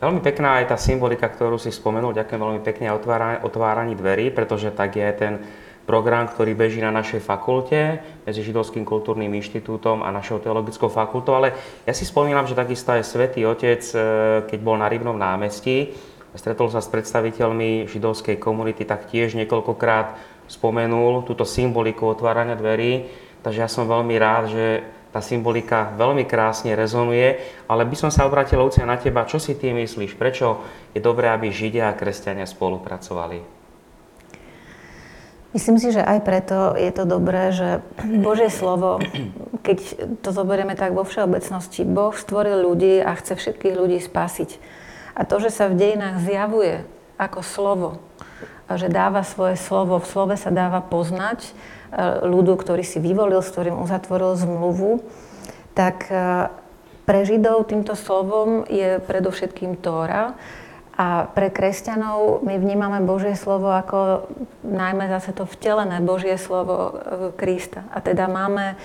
[0.05, 2.13] Veľmi pekná je tá symbolika, ktorú si spomenul.
[2.13, 2.93] Ďakujem veľmi pekne
[3.41, 5.41] otváraní dverí, pretože tak je ten
[5.89, 11.41] program, ktorý beží na našej fakulte medzi Židovským kultúrnym inštitútom a našou teologickou fakultou.
[11.41, 11.57] Ale
[11.89, 13.97] ja si spomínam, že takisto aj Svetý Otec, e,
[14.45, 15.97] keď bol na Rybnom námestí,
[16.37, 20.21] stretol sa s predstaviteľmi židovskej komunity, tak tiež niekoľkokrát
[20.53, 23.09] spomenul túto symboliku otvárania dverí.
[23.41, 27.39] Takže ja som veľmi rád, že tá symbolika veľmi krásne rezonuje,
[27.71, 29.23] ale by som sa obrátil, Lucia, na teba.
[29.23, 30.19] Čo si ty myslíš?
[30.19, 30.59] Prečo
[30.91, 33.47] je dobré, aby Židia a kresťania spolupracovali?
[35.55, 38.99] Myslím si, že aj preto je to dobré, že Božie slovo,
[39.63, 39.79] keď
[40.19, 44.59] to zoberieme tak vo všeobecnosti, Boh stvoril ľudí a chce všetkých ľudí spasiť.
[45.15, 46.83] A to, že sa v dejinách zjavuje
[47.23, 47.89] ako slovo,
[48.67, 51.55] že dáva svoje slovo, v slove sa dáva poznať,
[52.27, 55.03] ľudu, ktorý si vyvolil, s ktorým uzatvoril zmluvu,
[55.75, 56.51] tak eh,
[57.05, 60.35] pre Židov týmto slovom je predovšetkým Tóra
[60.95, 64.31] a pre kresťanov my vnímame Božie slovo ako
[64.63, 66.95] najmä zase to vtelené Božie slovo eh,
[67.35, 67.87] Krista.
[67.91, 68.79] A teda máme,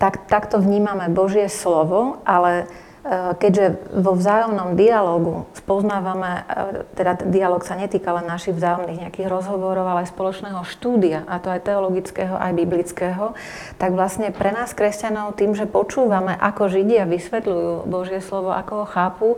[0.00, 7.28] tak, takto vnímame Božie slovo, ale Eh, keďže vo vzájomnom dialogu spoznávame, eh, teda ten
[7.32, 11.64] dialog sa netýka len našich vzájomných nejakých rozhovorov, ale aj spoločného štúdia, a to aj
[11.64, 13.32] teologického, aj biblického,
[13.80, 18.86] tak vlastne pre nás kresťanov tým, že počúvame, ako Židia vysvetľujú Božie slovo, ako ho
[18.86, 19.28] chápu,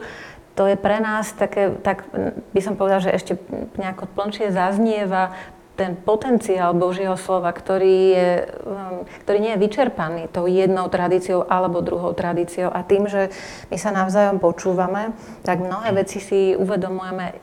[0.59, 2.05] to je pre nás také, tak
[2.53, 3.33] by som povedala, že ešte
[3.79, 5.33] nejako plnšie zaznieva
[5.81, 8.31] ten potenciál Božieho slova, ktorý, je,
[8.69, 12.69] um, ktorý nie je vyčerpaný tou jednou tradíciou alebo druhou tradíciou.
[12.69, 13.33] A tým, že
[13.73, 17.35] my sa navzájom počúvame, tak mnohé veci si uvedomujeme e,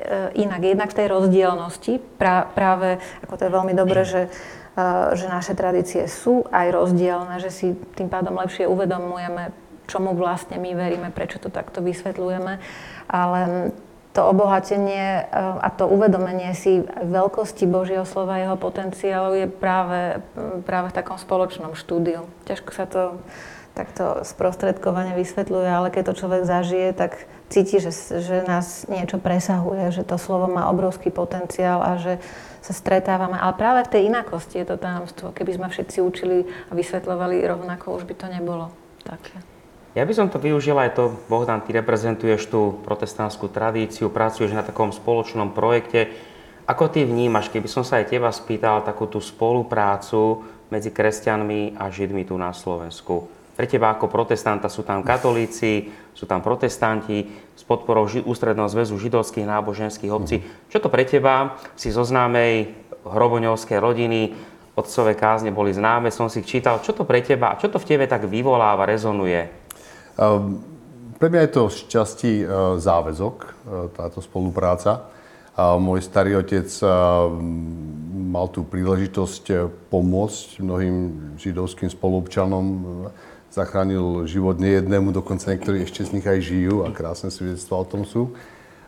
[0.46, 0.62] inak.
[0.62, 4.30] Jednak v tej rozdielnosti, pra, práve ako to je veľmi dobré, že,
[4.78, 9.50] e, že naše tradície sú aj rozdielne, že si tým pádom lepšie uvedomujeme,
[9.90, 12.62] čomu vlastne my veríme, prečo to takto vysvetľujeme.
[13.10, 13.74] Ale
[14.18, 20.18] to obohatenie eh, a to uvedomenie si veľkosti Božieho slova, jeho potenciálu je práve,
[20.66, 22.26] práve v takom spoločnom štúdiu.
[22.50, 23.22] Ťažko sa to
[23.78, 29.94] takto sprostredkovane vysvetľuje, ale keď to človek zažije, tak cíti, že, že nás niečo presahuje,
[29.94, 32.18] že to slovo má obrovský potenciál a že
[32.66, 33.38] sa stretávame.
[33.38, 35.30] Ale práve v tej inakosti je to tajomstvo.
[35.30, 38.74] Keby sme všetci učili a vysvetľovali rovnako, už by to nebolo
[39.06, 39.57] také.
[39.98, 44.62] Ja by som to využil aj to, Bohdan, ty reprezentuješ tú protestantskú tradíciu, pracuješ na
[44.62, 46.14] takom spoločnom projekte.
[46.70, 51.90] Ako ty vnímaš, keby som sa aj teba spýtal, takú tú spoluprácu medzi kresťanmi a
[51.90, 53.26] Židmi tu na Slovensku?
[53.58, 57.26] Pre teba ako protestanta sú tam katolíci, sú tam protestanti
[57.58, 60.46] s podporou Ústredného zväzu židovských náboženských obcí.
[60.70, 61.58] Čo to pre teba?
[61.74, 62.70] Si zo známej
[63.02, 64.38] hroboňovskej rodiny,
[64.78, 66.86] otcové kázne boli známe, som si čítal.
[66.86, 69.66] Čo to pre teba, čo to v tebe tak vyvoláva, rezonuje?
[70.18, 70.58] Ehm,
[71.18, 72.46] pre mňa je to z časti e,
[72.78, 73.50] záväzok, e,
[73.94, 75.14] táto spolupráca.
[75.58, 76.86] Môj starý otec e,
[78.30, 80.96] mal tú príležitosť pomôcť mnohým
[81.42, 82.66] židovským spolupčanom,
[83.50, 88.06] zachránil život nejednému, dokonca niektorí ešte z nich aj žijú a krásne svedectvá o tom
[88.06, 88.38] sú.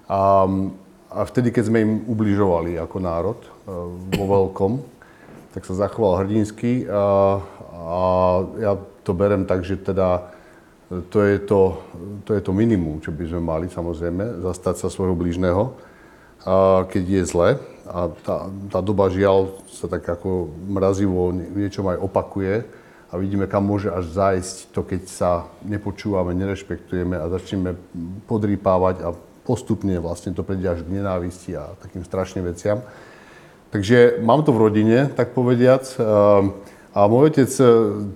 [0.05, 0.45] A,
[1.09, 3.39] a vtedy, keď sme im ubližovali ako národ
[4.13, 4.77] vo veľkom,
[5.57, 7.41] tak sa zachoval hrdinsky a,
[7.73, 8.01] a
[8.61, 10.37] ja to berem tak, že teda
[10.89, 11.61] to je to,
[12.25, 15.77] to je to minimum, čo by sme mali samozrejme, zastať sa svojho blížneho,
[16.45, 17.49] a keď je zle.
[17.89, 22.65] A tá, tá doba žiaľ sa tak ako mrazivo niečom aj opakuje
[23.09, 25.31] a vidíme, kam môže až zájsť to, keď sa
[25.65, 27.73] nepočúvame, nerešpektujeme a začneme
[28.29, 32.85] podrýpávať a postupne vlastne to prejde až k nenávisti a takým strašným veciam.
[33.73, 35.85] Takže mám to v rodine, tak povediac.
[36.93, 37.65] A môj otec e,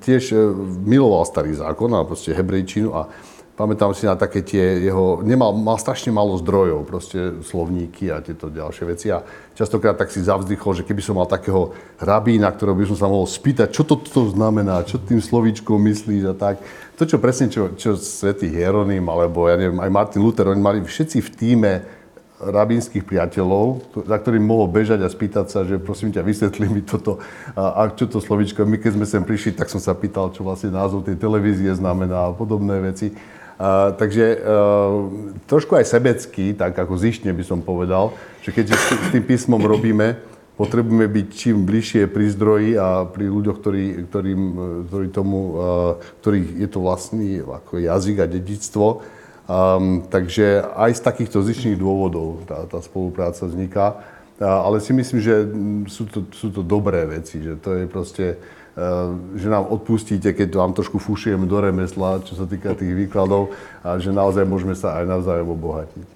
[0.02, 0.38] tiež e,
[0.86, 3.06] miloval starý zákon a proste hebrejčinu a
[3.54, 8.50] pamätám si na také tie jeho, nemal, mal strašne málo zdrojov, proste slovníky a tieto
[8.50, 9.22] ďalšie veci a
[9.54, 11.70] častokrát tak si zavzdychol, že keby som mal takého
[12.02, 16.34] rabína, ktorého by som sa mohol spýtať, čo to, to znamená, čo tým slovíčkom myslíš
[16.34, 16.58] a tak.
[16.98, 20.80] To, čo presne, čo, čo svätý Hieronym, alebo ja neviem, aj Martin Luther, oni mali
[20.82, 21.72] všetci v týme
[22.52, 27.24] rabínskych priateľov, za ktorým mohol bežať a spýtať sa, že prosím ťa, vysvetli mi toto,
[27.56, 28.68] a, čo to slovičko.
[28.68, 32.30] My keď sme sem prišli, tak som sa pýtal, čo vlastne názov tej televízie znamená
[32.30, 33.16] a podobné veci.
[33.56, 34.44] A, takže a,
[35.48, 38.12] trošku aj sebecký, tak ako zištne by som povedal,
[38.44, 40.20] že keď s tým písmom robíme,
[40.54, 44.42] potrebujeme byť čím bližšie pri zdroji a pri ľuďoch, ktorí, ktorým,
[44.86, 45.58] ktorí tomu,
[46.22, 49.02] ktorých je to vlastný ako jazyk a dedictvo.
[49.44, 54.00] Um, takže aj z takýchto zičných dôvodov tá, tá spolupráca vzniká.
[54.40, 55.36] Ale si myslím, že
[55.88, 60.48] sú to, sú to dobré veci, že to je proste, uh, že nám odpustíte, keď
[60.52, 63.52] vám trošku fušujeme do remesla, čo sa týka tých výkladov
[63.84, 66.08] a že naozaj môžeme sa aj navzájom obohatiť.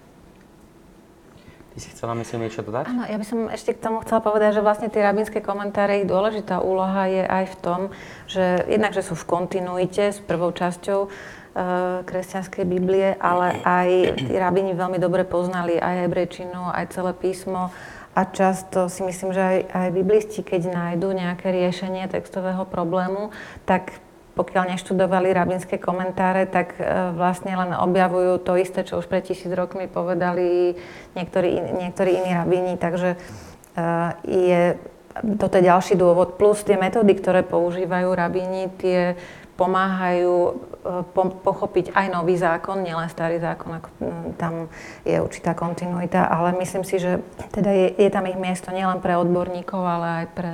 [1.77, 2.89] Ty si chcela, myslím, niečo dodať?
[2.89, 6.09] Áno, ja by som ešte k tomu chcela povedať, že vlastne tie rabínske komentáre, ich
[6.09, 7.79] dôležitá úloha je aj v tom,
[8.25, 11.05] že jednak, že sú v kontinuite s prvou časťou
[12.05, 13.89] kresťanskej Biblie, ale aj
[14.21, 17.73] tí rabini veľmi dobre poznali aj hebrejčinu, aj celé písmo
[18.17, 23.29] a často si myslím, že aj, aj biblisti, keď nájdú nejaké riešenie textového problému,
[23.69, 23.93] tak
[24.33, 29.49] pokiaľ neštudovali rabinské komentáre, tak eh, vlastne len objavujú to isté, čo už pred tisíc
[29.49, 30.77] rokmi povedali
[31.13, 32.73] niektorí, niektorí iní rabini.
[32.77, 34.61] Takže eh, je,
[35.37, 36.41] toto je ďalší dôvod.
[36.41, 39.13] Plus tie metódy, ktoré používajú rabini, tie
[39.57, 40.51] pomáhajú e,
[41.11, 43.89] po, pochopiť aj nový zákon, nielen starý zákon, ako
[44.37, 44.69] tam
[45.01, 49.17] je určitá kontinuita, ale myslím si, že teda je, je tam ich miesto nielen pre
[49.17, 50.53] odborníkov, ale aj pre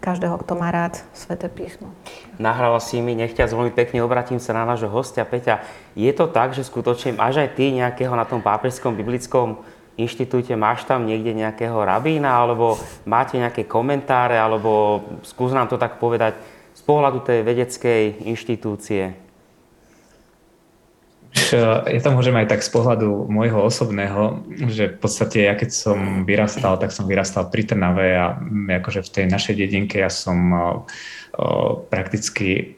[0.00, 1.92] každého, kto má rád Sveté písmo.
[2.40, 5.60] Nahrala si mi, nechťa veľmi pekne obratím sa na nášho hostia Peťa.
[5.92, 9.60] Je to tak, že skutočne máš aj ty nejakého na tom pápežskom biblickom
[10.00, 16.00] inštitúte, máš tam niekde nejakého rabína, alebo máte nejaké komentáre, alebo skús nám to tak
[16.00, 16.40] povedať,
[16.90, 19.14] pohľadu tej vedeckej inštitúcie?
[21.54, 26.26] Ja to môžem aj tak z pohľadu môjho osobného, že v podstate ja keď som
[26.26, 28.34] vyrastal, tak som vyrastal pri Trnave a
[28.82, 30.50] akože v tej našej dedinke ja som
[31.88, 32.76] prakticky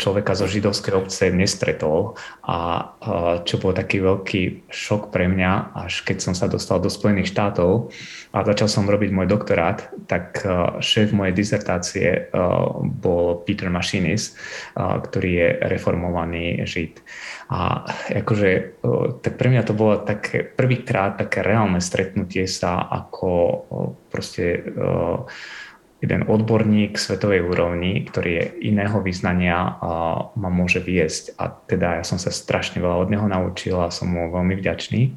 [0.00, 2.90] človeka zo židovskej obce nestretol a
[3.44, 7.92] čo bol taký veľký šok pre mňa, až keď som sa dostal do Spojených štátov
[8.34, 10.42] a začal som robiť môj doktorát, tak
[10.80, 12.32] šéf mojej dizertácie
[12.82, 14.34] bol Peter Machinis,
[14.74, 16.98] ktorý je reformovaný žid.
[17.52, 18.80] A akože,
[19.20, 23.30] tak pre mňa to bolo také prvýkrát také reálne stretnutie sa ako
[24.08, 24.64] proste
[26.00, 29.76] jeden odborník svetovej úrovni, ktorý je iného vyznania,
[30.32, 31.36] ma môže viesť.
[31.36, 35.12] A teda ja som sa strašne veľa od neho naučil a som mu veľmi vďačný.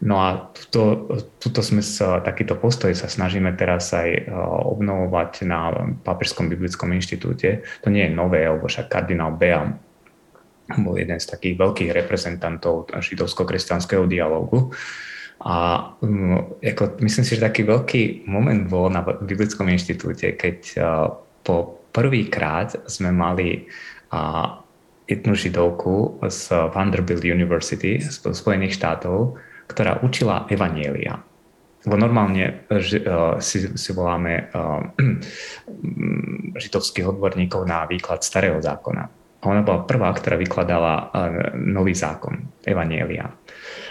[0.00, 4.32] No a tuto, tuto sme sa, takýto postoj sa snažíme teraz aj
[4.64, 7.64] obnovovať na Pápežskom biblickom inštitúte.
[7.84, 9.72] To nie je nové, lebo však kardinál Bea
[10.70, 14.72] bol jeden z takých veľkých reprezentantov židovsko-kresťanského dialógu.
[15.40, 21.08] A um, ako, myslím si, že taký veľký moment bol na Biblickom inštitúte, keď uh,
[21.40, 23.64] po prvýkrát sme mali
[24.12, 24.60] uh,
[25.08, 29.40] jednu židovku z Vanderbilt University z Spojených štátov,
[29.72, 31.18] ktorá učila Evanielia.
[31.88, 34.84] Lebo normálne ži, uh, si, si voláme uh,
[36.68, 39.04] židovských odborníkov na výklad starého zákona.
[39.40, 43.32] A ona bola prvá, ktorá vykladala uh, nový zákon, Evanielia.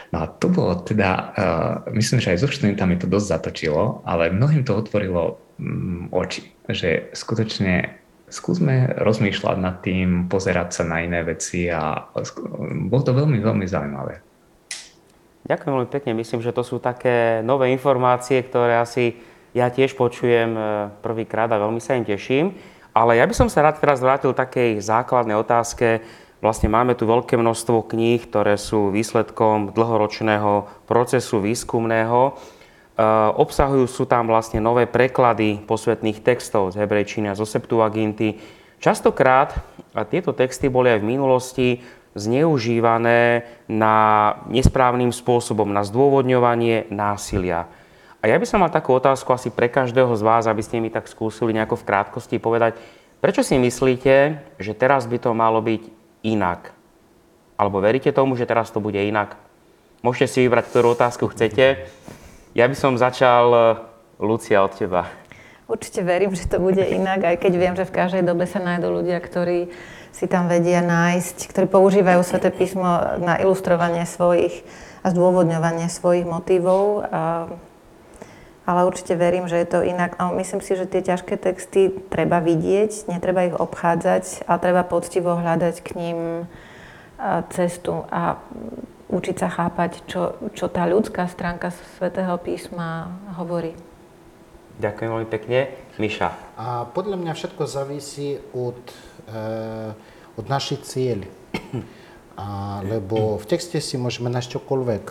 [0.09, 4.33] No a to bolo teda, uh, myslím, že aj so študentami to dosť zatočilo, ale
[4.33, 11.25] mnohým to otvorilo um, oči, že skutočne skúsme rozmýšľať nad tým, pozerať sa na iné
[11.25, 12.09] veci a
[12.89, 14.21] bolo to veľmi, veľmi zaujímavé.
[15.49, 16.11] Ďakujem veľmi pekne.
[16.13, 19.17] Myslím, že to sú také nové informácie, ktoré asi
[19.57, 20.61] ja tiež počujem e,
[21.01, 22.53] prvýkrát a veľmi sa im teším.
[22.93, 26.05] Ale ja by som sa rád teraz vrátil takej základnej otázke,
[26.39, 32.31] Vlastne máme tu veľké množstvo kníh, ktoré sú výsledkom dlhoročného procesu výskumného.
[32.31, 32.31] E,
[33.35, 38.39] obsahujú sú tam vlastne nové preklady posvetných textov z hebrejčiny a zo Septuaginty.
[38.79, 39.51] Častokrát
[40.07, 41.67] tieto texty boli aj v minulosti
[42.15, 43.95] zneužívané na
[44.47, 47.67] nesprávnym spôsobom, na zdôvodňovanie násilia.
[48.23, 50.87] A ja by som mal takú otázku asi pre každého z vás, aby ste mi
[50.87, 52.79] tak skúsili nejako v krátkosti povedať,
[53.19, 56.71] prečo si myslíte, že teraz by to malo byť inak?
[57.59, 59.35] Alebo veríte tomu, že teraz to bude inak?
[59.99, 61.91] Môžete si vybrať, ktorú otázku chcete.
[62.55, 63.63] Ja by som začal, eh,
[64.23, 65.11] Lucia, od teba.
[65.69, 68.89] Určite verím, že to bude inak, aj keď viem, že v každej dobe sa nájdú
[68.89, 69.69] ľudia, ktorí
[70.09, 74.65] si tam vedia nájsť, ktorí používajú Sveté písmo na ilustrovanie svojich
[75.05, 77.05] a zdôvodňovanie svojich motivov.
[78.69, 80.13] Ale určite verím, že je to inak.
[80.21, 85.33] A myslím si, že tie ťažké texty treba vidieť, netreba ich obchádzať, ale treba poctivo
[85.33, 86.19] hľadať k ním
[87.49, 88.05] cestu.
[88.13, 88.37] A
[89.09, 93.09] učiť sa chápať, čo, čo tá ľudská stránka svätého písma
[93.41, 93.73] hovorí.
[94.77, 95.73] Ďakujem veľmi pekne.
[95.97, 96.29] Miša.
[96.55, 98.79] A podľa mňa všetko závisí od,
[99.27, 99.91] e,
[100.37, 101.25] od našich cieľ.
[102.39, 105.03] A, lebo v texte si môžeme nájsť čokoľvek.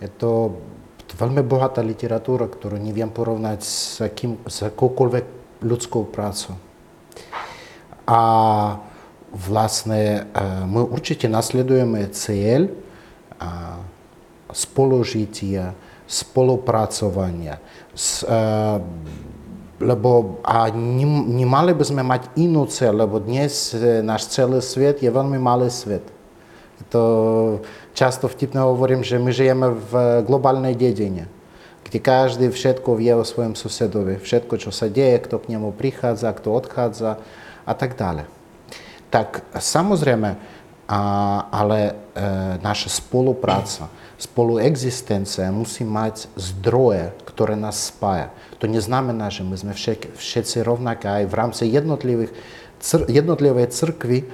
[0.00, 0.56] Je to
[1.20, 5.24] veľmi bohatá literatúra, ktorú neviem porovnať s, kým, s akoukoľvek
[5.60, 6.56] ľudskou prácou.
[8.08, 8.20] A
[9.30, 10.26] vlastne
[10.64, 12.72] my určite nasledujeme cieľ
[14.50, 15.74] spolužitia,
[16.10, 17.62] spolupracovania.
[17.94, 18.40] S, e,
[19.80, 23.72] lebo a nemali by sme mať inú cieľ, lebo dnes
[24.04, 26.04] náš celý svet je veľmi malý svet.
[26.92, 27.60] To
[28.30, 29.92] vtipne hovorím, že my žijeme v
[30.24, 31.26] globálnej dedine,
[31.86, 36.30] kde každý všetko vie o svojom susedovi, všetko, čo sa deje, kto k nemu prichádza,
[36.32, 37.18] kto odchádza
[37.66, 38.26] a tak ďalej.
[39.10, 40.38] Tak samozrejme,
[40.90, 41.00] a,
[41.50, 41.92] ale e,
[42.62, 48.30] naša spolupráca, spoluexistencia musí mať zdroje, ktoré nás spája.
[48.60, 52.32] To neznamená, že my sme všetci, všetci rovnaké aj v rámci jednotlivých,
[52.80, 54.24] cr, jednotlivej cirkvy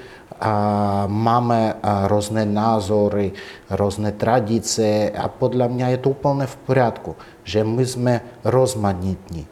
[1.09, 3.32] máme rôzne názory,
[3.72, 7.11] rôzne tradície a podľa mňa je to úplne v poriadku,
[7.42, 9.49] že my sme rozmanitní.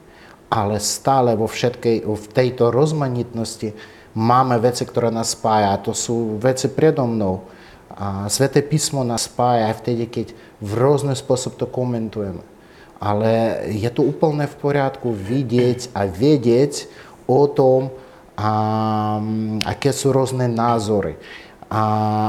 [0.53, 3.75] Ale stále vo všetkej, v tejto rozmanitnosti
[4.15, 5.75] máme veci, ktoré nás spája.
[5.83, 7.49] To sú veci predo mnou.
[7.95, 10.27] A Sveté písmo nás spája aj vtedy, keď
[10.63, 12.45] v rôzny spôsob to komentujeme.
[13.03, 16.87] Ale je to úplne v poriadku vidieť a vedieť
[17.27, 17.91] o tom,
[18.35, 18.51] a
[19.63, 21.15] aké sú rôzne názory
[21.71, 21.83] a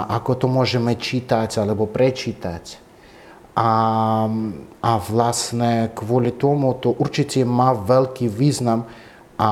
[0.10, 2.82] ako to môžeme čítať alebo prečítať.
[3.56, 3.72] A,
[4.84, 8.90] a vlastne kvôli tomu to určite má veľký význam
[9.40, 9.50] a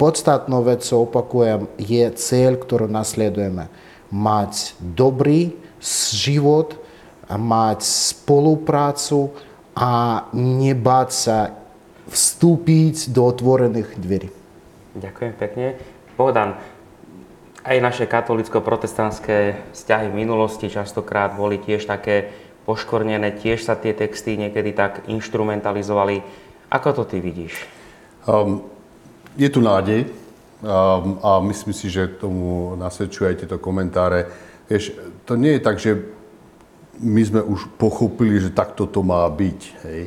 [0.00, 3.68] podstatnou vecou, opakujem, je cieľ, ktorú nasledujeme.
[4.08, 5.52] Mať dobrý
[6.12, 6.80] život,
[7.28, 9.32] mať spoluprácu
[9.76, 11.38] a nebáť sa
[12.08, 14.43] vstúpiť do otvorených dverí.
[14.94, 15.66] Ďakujem pekne.
[16.14, 16.54] Bohdan,
[17.64, 22.30] aj naše katolicko-protestantské vzťahy v minulosti častokrát boli tiež také
[22.68, 26.22] poškornené, tiež sa tie texty niekedy tak instrumentalizovali.
[26.70, 27.66] Ako to ty vidíš?
[28.24, 28.64] Um,
[29.36, 34.30] je tu nádej um, a myslím si, že tomu nasvedčujú aj tieto komentáre.
[34.70, 34.96] Vieš,
[35.28, 35.92] to nie je tak, že
[37.02, 39.60] my sme už pochopili, že takto to má byť.
[39.88, 40.00] Hej?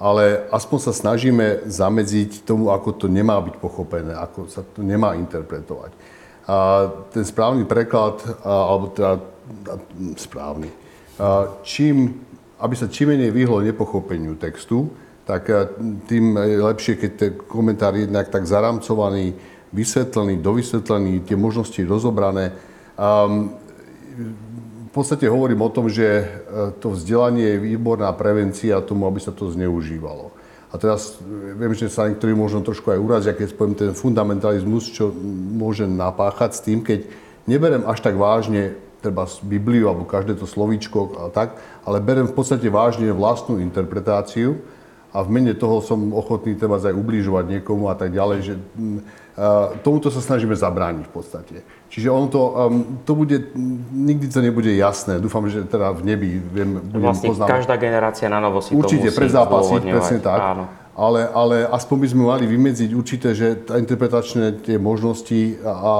[0.00, 5.12] Ale aspoň sa snažíme zamedziť tomu, ako to nemá byť pochopené, ako sa to nemá
[5.12, 5.92] interpretovať.
[6.48, 9.20] A ten správny preklad, alebo teda
[10.16, 10.72] správny,
[11.62, 12.16] čím,
[12.58, 14.88] aby sa čím menej vyhlo nepochopeniu textu,
[15.28, 15.46] tak
[16.08, 19.36] tým je lepšie, keď ten komentár je jednak tak zaramcovaný,
[19.70, 22.50] vysvetlený, dovysvetlený, tie možnosti rozobrané.
[22.98, 23.54] Um,
[24.90, 26.24] v podstate hovorím o tom, že e,
[26.82, 30.34] to vzdelanie je výborná prevencia tomu, aby sa to zneužívalo.
[30.70, 34.90] A teraz e, viem, že sa niektorí možno trošku aj urazia, keď spojím ten fundamentalizmus,
[34.90, 35.14] čo
[35.54, 37.06] môže napáchať s tým, keď
[37.46, 41.54] neberem až tak vážne treba Bibliu alebo každé to slovíčko a tak,
[41.86, 44.58] ale berem v podstate vážne vlastnú interpretáciu
[45.14, 48.54] a v mene toho som ochotný treba aj ubližovať niekomu a tak ďalej, že
[49.80, 51.56] tomuto sa snažíme zabrániť v podstate.
[51.88, 53.36] Čiže ono to, um, to bude,
[53.90, 55.18] nikdy to nebude jasné.
[55.18, 57.48] Dúfam, že teda v nebi viem, budem vlastne poznám.
[57.48, 60.40] každá generácia na novo si Určite, to musí predzápasiť, presne tak.
[60.40, 60.64] Áno.
[61.00, 65.92] Ale, ale aspoň by sme mali vymedziť určité, že tá interpretačné tie možnosti, a, a,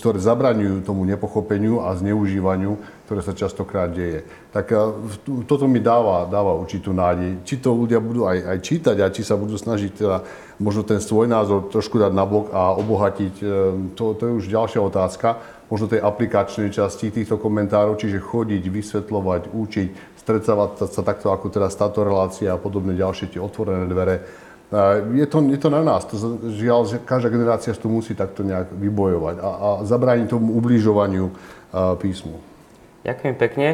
[0.00, 4.22] ktoré zabraňujú tomu nepochopeniu a zneužívaniu, ktoré sa častokrát deje.
[4.54, 4.70] Tak
[5.42, 7.42] toto mi dáva, dáva určitú nádej.
[7.42, 10.22] Či to ľudia budú aj, aj čítať a či sa budú snažiť teda
[10.62, 13.46] možno ten svoj názor trošku dať nabok a obohatiť, e,
[13.98, 15.42] to, to je už ďalšia otázka.
[15.66, 19.88] Možno tej aplikačnej časti týchto komentárov, čiže chodiť, vysvetľovať, učiť,
[20.22, 24.22] stretávať sa takto ako teraz táto relácia a podobne ďalšie tie otvorené dvere.
[24.70, 26.06] E, je to, je to na nás.
[26.06, 26.14] To,
[26.46, 31.34] žiaľ, že každá generácia to musí takto nejak vybojovať a, a zabrániť tomu ubližovaniu e,
[31.98, 32.49] písmu.
[33.00, 33.68] Ďakujem pekne.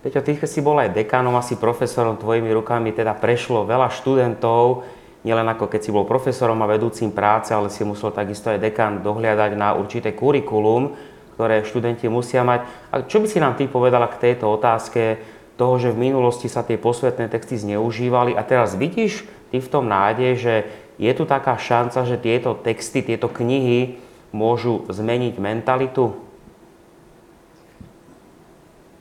[0.00, 4.82] Peťo, ty si bol aj dekánom, asi profesorom, tvojimi rukami teda prešlo veľa študentov,
[5.22, 9.04] nielen ako keď si bol profesorom a vedúcim práce, ale si musel takisto aj dekán
[9.04, 10.96] dohliadať na určité kurikulum,
[11.36, 12.64] ktoré študenti musia mať.
[12.90, 15.20] A čo by si nám ty povedala k tejto otázke
[15.60, 19.84] toho, že v minulosti sa tie posvetné texty zneužívali a teraz vidíš ty v tom
[19.84, 20.54] nádej, že
[20.96, 24.00] je tu taká šanca, že tieto texty, tieto knihy
[24.32, 26.29] môžu zmeniť mentalitu?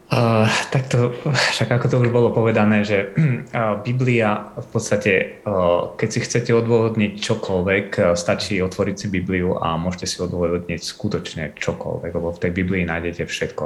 [0.10, 1.14] Uh, tak to,
[1.54, 6.50] však ako to už bolo povedané, že uh, Biblia v podstate, uh, keď si chcete
[6.50, 12.52] odôvodniť čokoľvek, stačí otvoriť si Bibliu a môžete si odôvodniť skutočne čokoľvek, lebo v tej
[12.58, 13.66] Biblii nájdete všetko.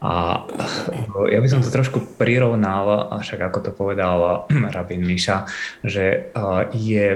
[0.00, 0.46] A
[1.28, 4.46] ja by som to trošku prirovnal, však ako to povedal
[4.78, 5.50] rabín Miša,
[5.82, 6.30] že
[6.78, 7.06] je,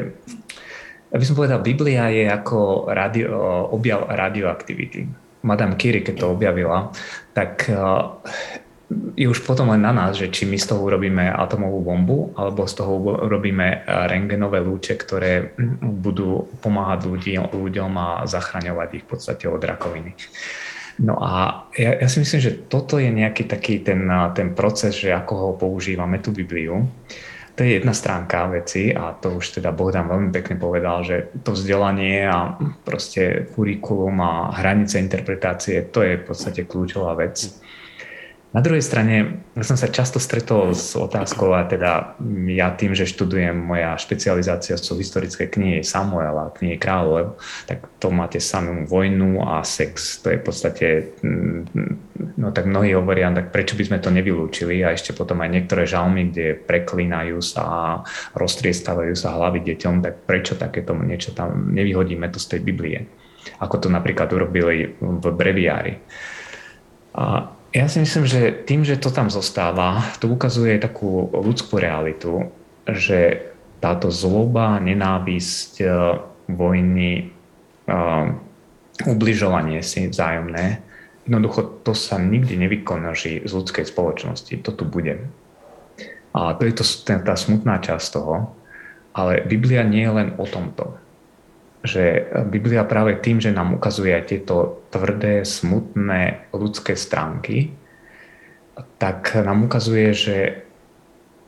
[1.06, 3.30] ja by som povedal, Biblia je ako radio,
[3.70, 5.23] objav radioaktivity.
[5.44, 6.88] Madame Curie, keď to objavila,
[7.36, 7.68] tak
[9.16, 12.68] je už potom len na nás, že či my z toho urobíme atomovú bombu, alebo
[12.68, 19.44] z toho urobíme rengenové lúče, ktoré budú pomáhať ľudí, ľuďom a zachraňovať ich v podstate
[19.48, 20.12] od rakoviny.
[21.02, 25.10] No a ja, ja si myslím, že toto je nejaký taký ten, ten proces, že
[25.10, 26.86] ako ho používame, tú Bibliu.
[27.54, 31.54] To je jedna stránka veci a to už teda Bohdan veľmi pekne povedal, že to
[31.54, 37.62] vzdelanie a proste kurikulum a hranice interpretácie, to je v podstate kľúčová vec.
[38.54, 42.14] Na druhej strane ja som sa často stretol s otázkou a teda
[42.54, 47.34] ja tým, že študujem, moja špecializácia sú historické knihy Samuela, knihy kráľov,
[47.66, 50.22] tak to máte samú vojnu a sex.
[50.22, 50.86] To je v podstate,
[51.18, 55.50] mm, no tak mnohí hovoria, tak prečo by sme to nevylúčili a ešte potom aj
[55.50, 57.82] niektoré žalmy, kde preklínajú sa a
[58.38, 63.02] roztriestávajú sa hlavy deťom, tak prečo takéto niečo tam nevyhodíme to z tej Biblie.
[63.58, 65.98] Ako to napríklad urobili v breviári.
[67.18, 72.54] A ja si myslím, že tým, že to tam zostáva, to ukazuje takú ľudskú realitu,
[72.86, 73.50] že
[73.82, 75.86] táto zloba, nenávisť, e,
[76.54, 77.24] vojny, e,
[79.10, 80.78] ubližovanie si vzájomné,
[81.26, 84.54] jednoducho to sa nikdy nevykonaží z ľudskej spoločnosti.
[84.62, 85.26] To tu bude.
[86.30, 86.84] A to je to,
[87.26, 88.54] tá smutná časť toho.
[89.14, 90.98] Ale Biblia nie je len o tomto
[91.84, 97.76] že Biblia práve tým, že nám ukazuje aj tieto tvrdé, smutné ľudské stránky,
[98.96, 100.36] tak nám ukazuje, že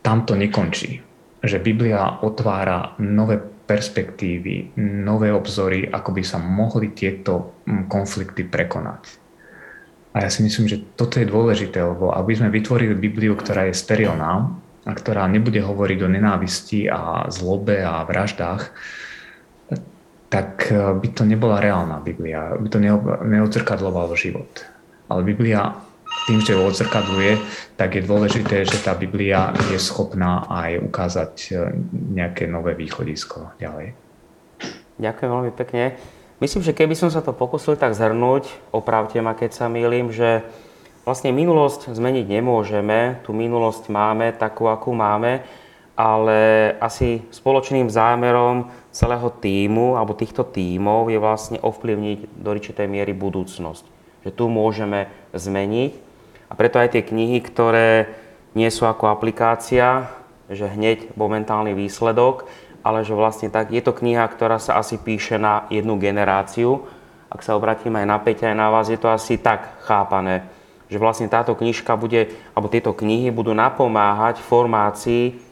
[0.04, 1.00] tam to nekončí.
[1.40, 9.02] Že Biblia otvára nové perspektívy, nové obzory, ako by sa mohli tieto mm, konflikty prekonať.
[10.14, 13.76] A ja si myslím, že toto je dôležité, lebo aby sme vytvorili Bibliu, ktorá je
[13.76, 14.48] sterilná
[14.86, 18.70] a ktorá nebude hovoriť o nenávisti a zlobe a vraždách,
[20.28, 22.78] tak eh, by to nebola reálna Biblia, by to
[23.26, 24.66] neodzrkadlovalo život.
[25.06, 25.74] Ale Biblia
[26.26, 27.38] tým, že ho odzrkadluje,
[27.78, 33.94] tak je dôležité, že tá Biblia je schopná aj ukázať eh, nejaké nové východisko ďalej.
[34.96, 35.94] Ďakujem veľmi pekne.
[36.36, 40.44] Myslím, že keby som sa to pokusil tak zhrnúť, opravte ma, keď sa milím, že
[41.08, 45.46] vlastne minulosť zmeniť nemôžeme, tú minulosť máme takú, akú máme,
[45.96, 53.16] ale asi spoločným zámerom celého týmu alebo týchto tímov je vlastne ovplyvniť do určitej miery
[53.16, 53.84] budúcnosť.
[54.28, 55.92] Že tu môžeme zmeniť
[56.46, 58.12] a preto aj tie knihy, ktoré
[58.52, 60.12] nie sú ako aplikácia,
[60.52, 62.46] že hneď momentálny výsledok,
[62.86, 66.86] ale že vlastne tak, je to kniha, ktorá sa asi píše na jednu generáciu.
[67.26, 70.46] Ak sa obratím aj na Peťa, aj na vás, je to asi tak chápané,
[70.86, 75.45] že vlastne táto knižka bude, alebo tieto knihy budú napomáhať formácii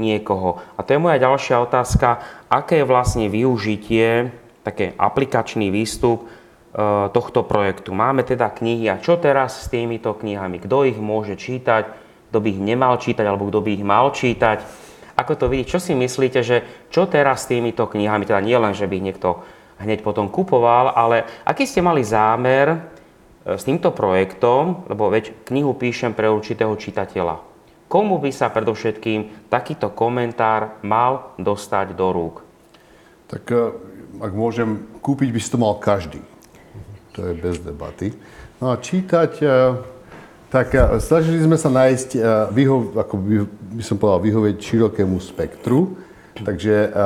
[0.00, 0.56] niekoho.
[0.74, 4.32] A to je moja ďalšia otázka, aké je vlastne využitie,
[4.64, 6.26] také aplikačný výstup e,
[7.12, 7.92] tohto projektu.
[7.92, 10.64] Máme teda knihy a čo teraz s týmito knihami?
[10.64, 11.84] Kto ich môže čítať?
[12.32, 14.64] Kto by ich nemal čítať alebo kto by ich mal čítať?
[15.20, 15.68] Ako to vidí?
[15.68, 18.24] Čo si myslíte, že čo teraz s týmito knihami?
[18.24, 19.44] Teda nie len, že by ich niekto
[19.80, 22.78] hneď potom kupoval, ale aký ste mali zámer e,
[23.56, 27.49] s týmto projektom, lebo veď knihu píšem pre určitého čitateľa
[27.90, 32.46] komu by sa predovšetkým takýto komentár mal dostať do rúk?
[33.26, 33.74] Tak eh,
[34.22, 36.22] ak môžem, kúpiť by si to mal každý.
[37.18, 38.14] To je bez debaty.
[38.62, 39.74] No a čítať, eh,
[40.54, 42.10] tak eh, snažili sme sa nájsť,
[42.54, 43.34] vyho, ako by,
[43.74, 45.98] by som povedal, vyhovieť širokému spektru.
[46.40, 46.96] Takže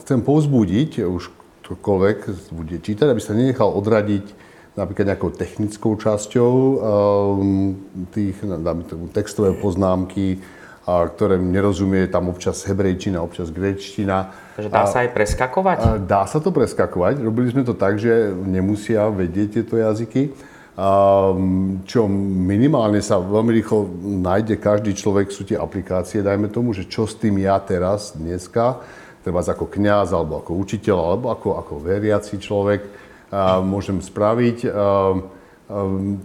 [0.00, 1.28] chcem povzbudiť už
[1.68, 4.45] ktokoľvek bude čítať, aby sa nenechal odradiť
[4.76, 7.68] napríklad nejakou technickou časťou ehm,
[8.12, 8.36] tých
[9.16, 10.38] textové poznámky,
[10.86, 14.30] a ktoré nerozumie, tam občas hebrejčina, občas gréčtina.
[14.54, 15.76] Takže dá sa aj preskakovať?
[16.06, 17.26] Dá sa to preskakovať.
[17.26, 20.30] Robili sme to tak, že nemusia vedieť tieto jazyky.
[21.90, 22.00] Čo
[22.46, 23.90] minimálne sa veľmi rýchlo
[24.22, 28.78] nájde každý človek, sú tie aplikácie, dajme tomu, že čo s tým ja teraz, dneska,
[29.26, 33.05] treba ako kňaz, alebo ako učiteľ, alebo ako, ako veriaci človek,
[33.64, 34.68] môžem spraviť.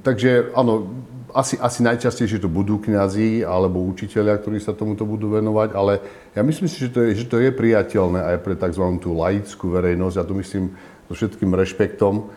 [0.05, 0.73] Takže áno,
[1.31, 6.03] asi, asi najčastejšie to budú kňazi alebo učiteľia, ktorí sa tomuto budú venovať, ale
[6.35, 8.83] ja myslím si, že to je, že to je priateľné aj pre tzv.
[8.99, 10.75] tú laickú verejnosť, ja to myslím
[11.07, 12.29] so všetkým rešpektom.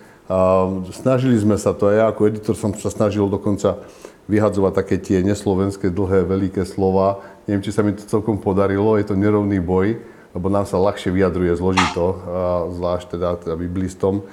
[0.94, 3.82] Snažili sme sa to, ja ako editor som sa snažil dokonca
[4.30, 7.20] vyhadzovať také tie neslovenské dlhé, veľké slova.
[7.44, 10.00] Neviem, či sa mi to celkom podarilo, je to nerovný boj,
[10.32, 12.24] lebo nám sa ľahšie vyjadruje zložito,
[12.72, 14.24] zvlášť teda, teda biblistom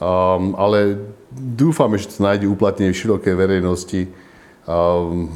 [0.00, 0.96] Um, ale
[1.30, 4.08] dúfame, že to nájde uplatnenie v širokej verejnosti.
[4.64, 5.28] Um,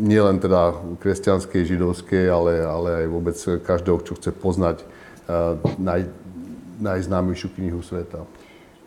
[0.00, 0.72] nielen teda
[1.04, 4.80] kresťanskej, židovskej, ale, ale aj vôbec každého, čo chce poznať
[5.28, 6.08] uh, naj,
[6.80, 8.24] najznámejšiu knihu sveta.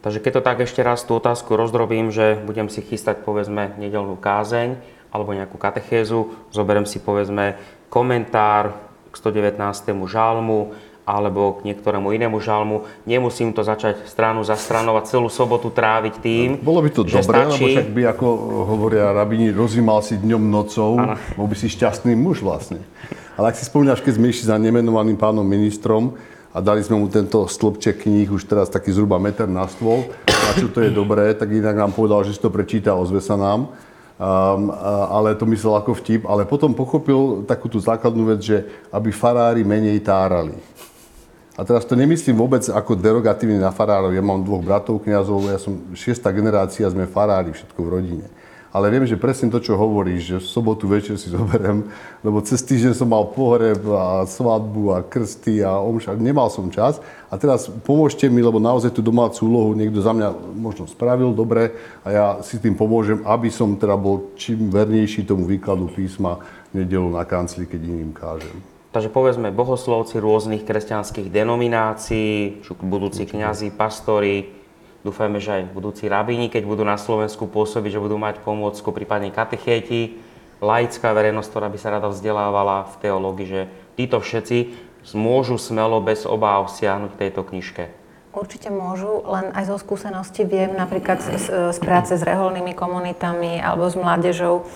[0.04, 4.20] Takže keď to tak ešte raz tú otázku rozdrobím, že budem si chystať povedzme nedelnú
[4.20, 4.76] kázeň
[5.14, 7.56] alebo nejakú katechézu, zoberiem si povedzme
[7.88, 8.76] komentár
[9.14, 9.62] k 119.
[10.10, 10.74] žalmu,
[11.04, 12.88] alebo k niektorému inému žalmu.
[13.04, 17.24] Nemusím to začať stranu za stranou a celú sobotu tráviť tým, Bolo by to že
[17.24, 17.64] dobré, stačí...
[17.64, 18.28] lebo však by, ako
[18.72, 20.96] hovoria rabini, rozímal si dňom nocou,
[21.36, 22.80] bol by si šťastný muž vlastne.
[23.36, 26.16] Ale ak si spomínaš, keď sme išli za nemenovaným pánom ministrom
[26.54, 30.52] a dali sme mu tento stĺpček kníh, už teraz taký zhruba meter na stôl, na
[30.56, 33.74] čo to je dobré, tak inak nám povedal, že si to prečíta, ozve sa nám.
[34.14, 34.70] Um,
[35.10, 38.62] ale to myslel ako vtip, ale potom pochopil takú tú základnú vec, že
[38.94, 40.54] aby farári menej tárali.
[41.54, 44.10] A teraz to nemyslím vôbec ako derogatívne na farárov.
[44.10, 48.28] Ja mám dvoch bratov kniazov, ja som šiesta generácia, sme farári, všetko v rodine.
[48.74, 51.86] Ale viem, že presne to, čo hovoríš, že v sobotu večer si zoberiem,
[52.26, 56.98] lebo cez týždeň som mal pohreb a svadbu a krsty a omša, nemal som čas.
[57.30, 61.78] A teraz pomôžte mi, lebo naozaj tú domácu úlohu niekto za mňa možno spravil dobre
[62.02, 66.42] a ja si tým pomôžem, aby som teda bol čím vernejší tomu výkladu písma
[66.74, 68.73] nedelu na kancli, keď iným kážem.
[68.94, 74.54] Takže povedzme bohoslovci rôznych kresťanských denominácií, budúci kňazi, pastori,
[75.02, 79.34] dúfajme, že aj budúci rabíni, keď budú na Slovensku pôsobiť, že budú mať pomôcku, prípadne
[79.34, 80.22] katechéti,
[80.62, 83.62] laická verejnosť, ktorá by sa rada vzdelávala v teológii, že
[83.98, 84.58] títo všetci
[85.18, 87.90] môžu smelo bez obáv siahnuť tejto knižke.
[88.34, 93.90] Určite môžu, len aj zo skúsenosti viem napríklad z, z práce s reholnými komunitami alebo
[93.90, 94.70] s mládežou,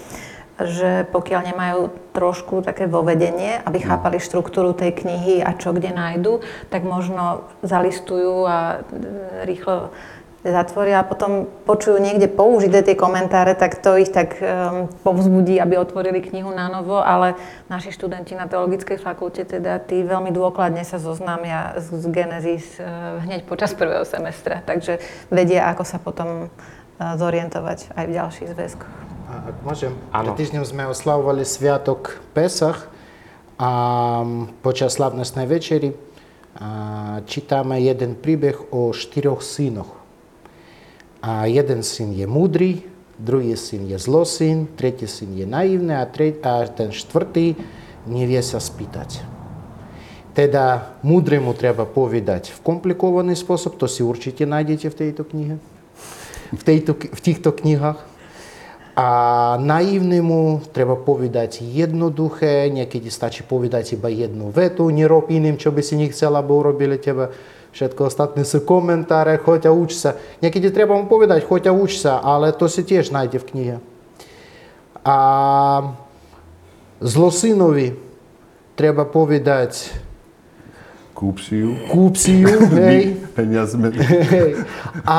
[0.58, 1.82] že pokiaľ nemajú
[2.18, 6.42] trošku také vovedenie, aby chápali štruktúru tej knihy a čo kde nájdu,
[6.74, 9.94] tak možno zalistujú a e, rýchlo
[10.52, 15.82] zatvoria a potom počujú niekde použité tie komentáre, tak to ich tak um, povzbudí, aby
[15.82, 17.36] otvorili knihu na novo, ale
[17.68, 23.20] naši študenti na teologickej fakulte teda tí veľmi dôkladne sa zoznámia z, z Genesis uh,
[23.26, 25.02] hneď počas prvého semestra, takže
[25.34, 29.07] vedia, ako sa potom uh, zorientovať aj v ďalších zväzkoch.
[29.28, 32.88] Ak môžem, pred týždňom sme oslavovali Sviatok Pesach
[33.60, 34.24] a
[34.64, 35.92] počas slavnostnej večeri
[36.56, 40.00] a, čítame jeden príbeh o štyroch synoch.
[41.20, 42.88] A jeden syn je múdry,
[43.20, 47.60] druhý syn je zlosyn, tretí syn je naivný a, tre- a ten štvrtý
[48.08, 49.28] nevie sa spýtať.
[50.32, 55.60] Teda múdremu treba povedať v komplikovaný spôsob, to si určite nájdete v tejto knihe,
[56.56, 58.16] v, tejto, v týchto knihách.
[58.98, 59.10] A
[59.62, 66.02] naivnému treba povedať jednoduché, niekedy stačí povedať iba jednu vetu, nerob iným, čo by si
[66.02, 67.30] nechcel, aby urobili teba.
[67.78, 70.18] Všetko ostatné sú komentáre, choď a uč sa.
[70.42, 73.76] Niekedy treba mu povedať, choď a uč sa, ale to si tiež nájde v knihe.
[75.06, 75.18] A
[76.98, 77.94] zlosynovi
[78.74, 79.94] treba povedať,
[81.14, 81.74] Kúp si ju.
[81.94, 82.50] kúp si ju,
[82.82, 83.14] hej.
[83.38, 83.94] Peniazme.
[83.94, 84.62] Hej.
[85.06, 85.18] A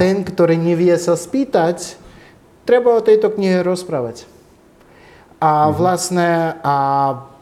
[0.00, 2.07] ten, ktorý nevie sa spýtať,
[2.68, 4.28] treba o tejto knihe rozprávať.
[5.40, 6.76] A vlastne a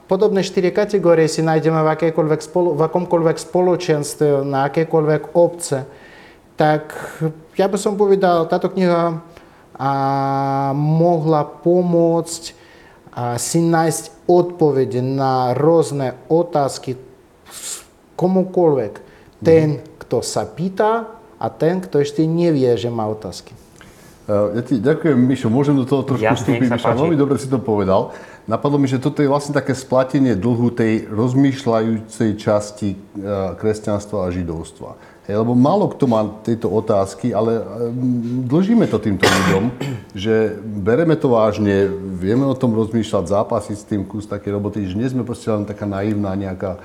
[0.07, 1.91] podobné štyri kategórie si nájdeme v,
[2.39, 5.83] spolo, v akomkoľvek spoločenstve, na akékoľvek obce.
[6.55, 6.95] Tak
[7.59, 9.19] ja by som povedal, táto kniha
[9.75, 9.91] a,
[10.79, 12.43] mohla pomôcť
[13.11, 16.95] a, si nájsť odpovede na rôzne otázky
[18.15, 18.95] komukoľvek.
[19.43, 23.66] Ten, kto sa pýta a ten, kto ešte nevie, že má otázky.
[24.27, 27.63] Ja ti ďakujem, Mišo, môžem do toho trošku Jasne, vstúpiť, Mišo, veľmi dobre si to
[27.63, 28.11] povedal.
[28.51, 32.97] Napadlo mi, že toto je vlastne také splatenie dlhu tej rozmýšľajúcej časti e,
[33.55, 34.99] kresťanstva a židovstva.
[35.31, 39.65] Hej, lebo málo kto má tieto otázky, ale mm, dlžíme to týmto ľuďom,
[40.27, 41.87] že bereme to vážne,
[42.19, 45.63] vieme o tom rozmýšľať, zápasiť s tým kus také roboty, že nie sme proste len
[45.63, 46.83] taká naivná nejaká...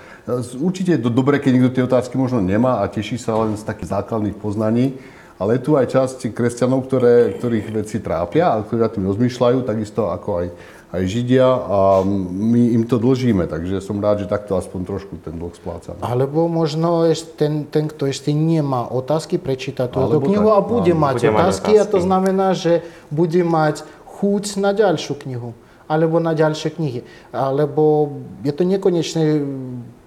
[0.62, 3.66] Určite je to dobré, keď niekto tie otázky možno nemá a teší sa len z
[3.66, 4.94] takých základných poznaní,
[5.42, 9.66] ale je tu aj časť kresťanov, ktoré, ktorých veci trápia a ktorí nad tým rozmýšľajú,
[9.66, 10.48] takisto ako aj,
[10.94, 15.34] aj Židia a my im to dlžíme, takže som rád, že takto aspoň trošku ten
[15.42, 15.98] dlh splácame.
[16.06, 20.94] Alebo možno ešte ten, ten, kto ešte nemá otázky, prečíta túto knihu tak, a bude
[20.94, 22.06] áno, mať bude mať otázky, a to otázky.
[22.06, 22.74] znamená, že
[23.10, 25.58] bude mať chuť na ďalšiu knihu
[25.92, 27.04] alebo na ďalšie knihy.
[27.36, 28.16] Alebo
[28.48, 29.44] je to nekonečný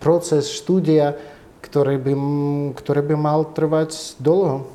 [0.01, 1.13] proces štúdia,
[1.61, 2.13] ktorý by,
[2.81, 4.74] ktorý by mal trvať dlho.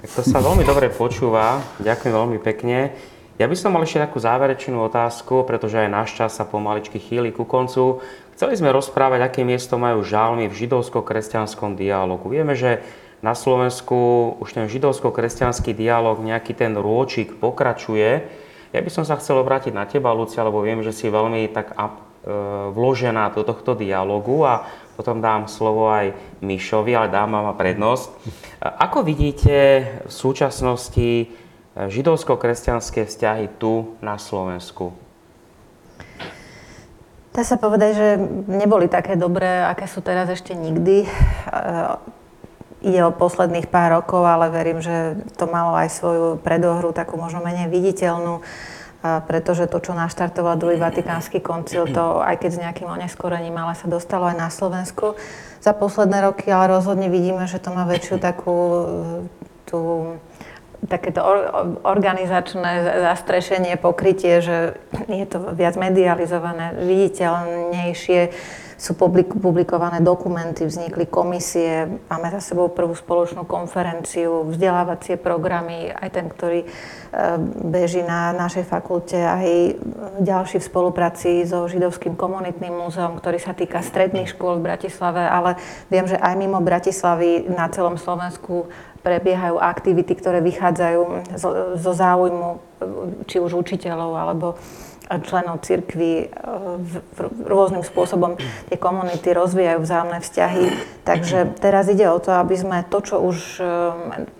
[0.00, 1.60] Tak to sa veľmi dobre počúva.
[1.84, 2.96] Ďakujem veľmi pekne.
[3.36, 7.32] Ja by som mal ešte takú záverečnú otázku, pretože aj náš čas sa pomaličky chýli
[7.36, 8.00] ku koncu.
[8.32, 12.32] Chceli sme rozprávať, aké miesto majú žalmy v židovsko-kresťanskom dialogu.
[12.32, 12.80] Vieme, že
[13.20, 18.24] na Slovensku už ten židovsko-kresťanský dialog, nejaký ten rôčik pokračuje.
[18.72, 21.76] Ja by som sa chcel obrátiť na teba, Lucia, lebo viem, že si veľmi tak
[21.76, 21.78] e,
[22.72, 26.12] vložená do tohto dialogu a potom dám slovo aj
[26.44, 28.12] Mišovi, ale dám vám prednosť.
[28.60, 31.32] Ako vidíte v súčasnosti
[31.72, 34.92] židovsko-kresťanské vzťahy tu na Slovensku?
[37.32, 38.08] Dá sa povedať, že
[38.44, 41.08] neboli také dobré, aké sú teraz ešte nikdy
[42.82, 47.40] ide o posledných pár rokov, ale verím, že to malo aj svoju predohru, takú možno
[47.40, 48.42] menej viditeľnú,
[49.02, 53.90] pretože to, čo naštartoval druhý Vatikánsky koncil, to aj keď s nejakým oneskorením, ale sa
[53.90, 55.18] dostalo aj na Slovensku.
[55.58, 58.58] Za posledné roky, ale rozhodne vidíme, že to má väčšiu takú
[59.66, 59.80] tú,
[60.86, 61.22] takéto
[61.82, 64.78] organizačné zastrešenie, pokrytie, že
[65.10, 68.20] je to viac medializované, viditeľnejšie
[68.82, 76.26] sú publikované dokumenty, vznikli komisie, máme za sebou prvú spoločnú konferenciu, vzdelávacie programy, aj ten,
[76.26, 76.68] ktorý e,
[77.62, 79.78] beží na našej fakulte, aj
[80.18, 85.62] ďalší v spolupráci so Židovským komunitným múzeom, ktorý sa týka stredných škôl v Bratislave, ale
[85.86, 88.66] viem, že aj mimo Bratislavy na celom Slovensku
[89.06, 91.02] prebiehajú aktivity, ktoré vychádzajú
[91.78, 92.58] zo záujmu
[93.30, 94.58] či už učiteľov alebo
[95.20, 96.26] členov cirkvi e,
[97.44, 98.40] rôznym spôsobom
[98.72, 100.64] tie komunity rozvíjajú vzájomné vzťahy.
[101.04, 103.64] Takže teraz ide o to, aby sme to, čo už e,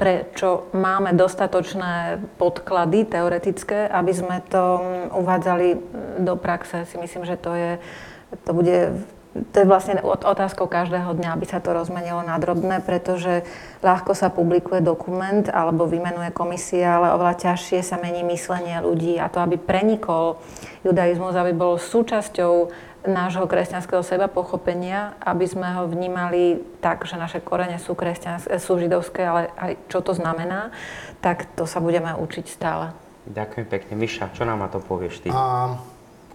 [0.00, 4.80] pre čo máme dostatočné podklady teoretické, aby sme to
[5.12, 5.76] uvádzali
[6.24, 6.88] do praxe.
[6.88, 7.72] Si myslím, že to je
[8.44, 13.48] to bude to je vlastne otázkou každého dňa, aby sa to rozmenilo na drobné, pretože
[13.80, 19.32] ľahko sa publikuje dokument alebo vymenuje komisia, ale oveľa ťažšie sa mení myslenie ľudí a
[19.32, 20.36] to, aby prenikol
[20.84, 22.68] judaizmus, aby bol súčasťou
[23.08, 27.96] nášho kresťanského seba pochopenia, aby sme ho vnímali tak, že naše korene sú,
[28.60, 30.70] sú židovské, ale aj čo to znamená,
[31.24, 32.94] tak to sa budeme učiť stále.
[33.26, 33.92] Ďakujem pekne.
[33.96, 35.28] Miša, čo nám na to povieš ty?
[35.32, 35.78] A,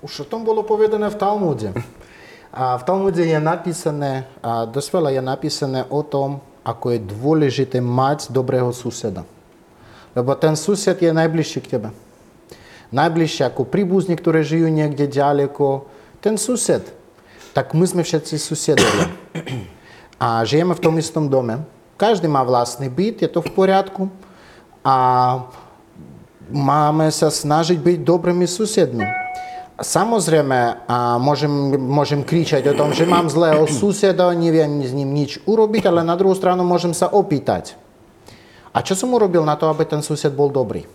[0.01, 1.71] už o tom bolo povedané v Talmude.
[2.53, 8.31] V Talmude je napísané, a dosť veľa je napísané o tom, ako je dôležité mať
[8.31, 9.23] dobrého suseda.
[10.17, 11.89] Lebo ten sused je najbližší k tebe.
[12.91, 15.85] Najbližšie ako príbuzní, ktorí žijú niekde ďaleko.
[16.23, 16.87] Ten sused.
[17.51, 19.11] Tak my sme všetci susedovia.
[20.23, 21.61] A žijeme v tom istom dome.
[21.99, 24.09] Každý má vlastný byt, je to v poriadku.
[24.81, 24.95] A
[26.49, 29.26] máme sa snažiť byť dobrými susedmi.
[29.77, 35.37] Samozrejme, a môžem, môžem kričať o tom, že mám zlého suseda, neviem s ním nič
[35.45, 37.77] urobiť, ale na druhú stranu môžem sa opýtať.
[38.73, 40.89] A čo som urobil na to, aby ten sused bol dobrý?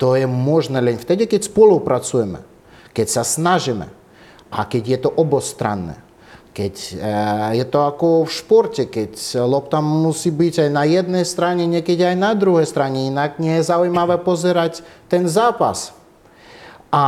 [0.00, 2.40] To je možné len vtedy, keď spolupracujeme,
[2.96, 3.92] keď sa snažíme
[4.48, 6.00] a keď je to obostranné.
[6.56, 6.94] Keď e,
[7.60, 12.16] je to ako v športe, keď lopta musí byť aj na jednej strane, niekedy aj
[12.16, 15.97] na druhej strane, inak nie je zaujímavé pozerať ten zápas.
[16.88, 17.06] A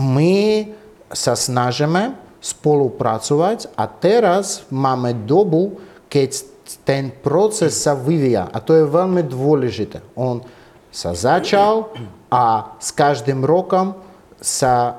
[0.00, 0.72] my
[1.12, 6.46] sa snažíme spolupracovať a teraz máme dobu, keď
[6.82, 10.02] ten proces sa vyvíja a to je veľmi dôležité.
[10.18, 10.42] On
[10.90, 11.92] sa začal
[12.30, 13.98] a s každým rokom
[14.40, 14.96] sa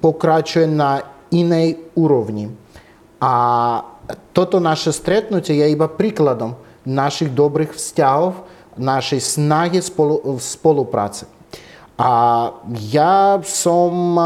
[0.00, 2.52] pokračuje na inej úrovni.
[3.22, 3.34] A
[4.36, 8.44] toto naše stretnutie je iba príkladom našich dobrých vzťahov,
[9.20, 11.24] snahy spolu, spolupráce.
[11.94, 12.12] A
[12.90, 14.18] ja som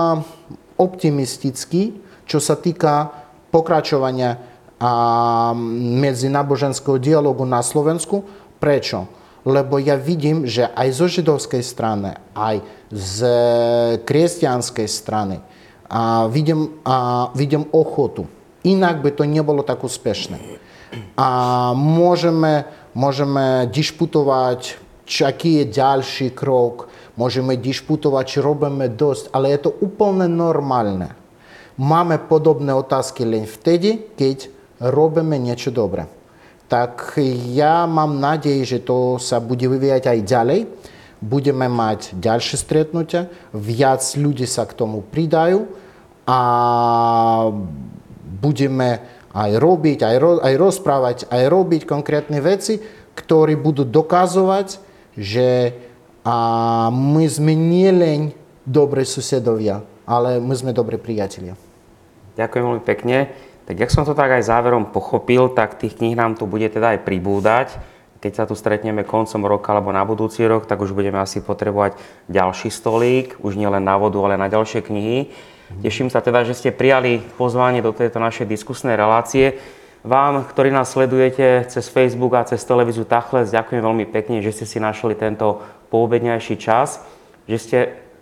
[0.78, 3.12] optimistický, čo sa týka
[3.52, 4.40] pokračovania
[6.00, 8.22] medzináboženského dialogu na Slovensku.
[8.62, 9.10] Prečo?
[9.48, 12.60] Lebo ja vidím, že aj zo židovskej strany, aj
[12.92, 13.16] z
[14.04, 15.40] kresťanskej strany
[15.88, 18.28] a vidím, a vidím ochotu.
[18.66, 20.36] Inak by to nebolo tak úspešné.
[21.16, 21.30] A
[21.72, 24.76] môžeme, môžeme disputovať,
[25.08, 26.87] aký je ďalší krok,
[27.18, 31.10] Môžeme disputovať, či robíme dosť, ale je to úplne normálne.
[31.74, 34.46] Máme podobné otázky len vtedy, keď
[34.78, 36.06] robíme niečo dobré.
[36.70, 37.18] Tak
[37.50, 40.60] ja mám nádej, že to sa bude vyvíjať aj ďalej.
[41.18, 45.66] Budeme mať ďalšie stretnutia, viac ľudí sa k tomu pridajú
[46.22, 46.40] a
[48.38, 49.02] budeme
[49.34, 52.78] aj robiť, aj, ro, aj rozprávať, aj robiť konkrétne veci,
[53.18, 54.78] ktoré budú dokazovať,
[55.18, 55.74] že
[56.28, 56.34] a
[56.92, 58.36] my sme nielen
[58.68, 61.56] dobrí susedovia, ale my sme dobrí priatelia.
[62.36, 63.32] Ďakujem veľmi pekne.
[63.64, 66.96] Tak jak som to tak aj záverom pochopil, tak tých kníh nám tu bude teda
[66.96, 67.68] aj pribúdať.
[68.20, 71.96] Keď sa tu stretneme koncom roka alebo na budúci rok, tak už budeme asi potrebovať
[72.28, 75.32] ďalší stolík, už nielen na vodu, ale na ďalšie knihy.
[75.80, 79.56] Teším sa teda, že ste prijali pozvanie do tejto našej diskusnej relácie.
[80.06, 84.66] Vám, ktorí nás sledujete cez Facebook a cez televíziu Tachles, ďakujem veľmi pekne, že ste
[84.66, 87.02] si našli tento poobedňajší čas,
[87.48, 87.78] že ste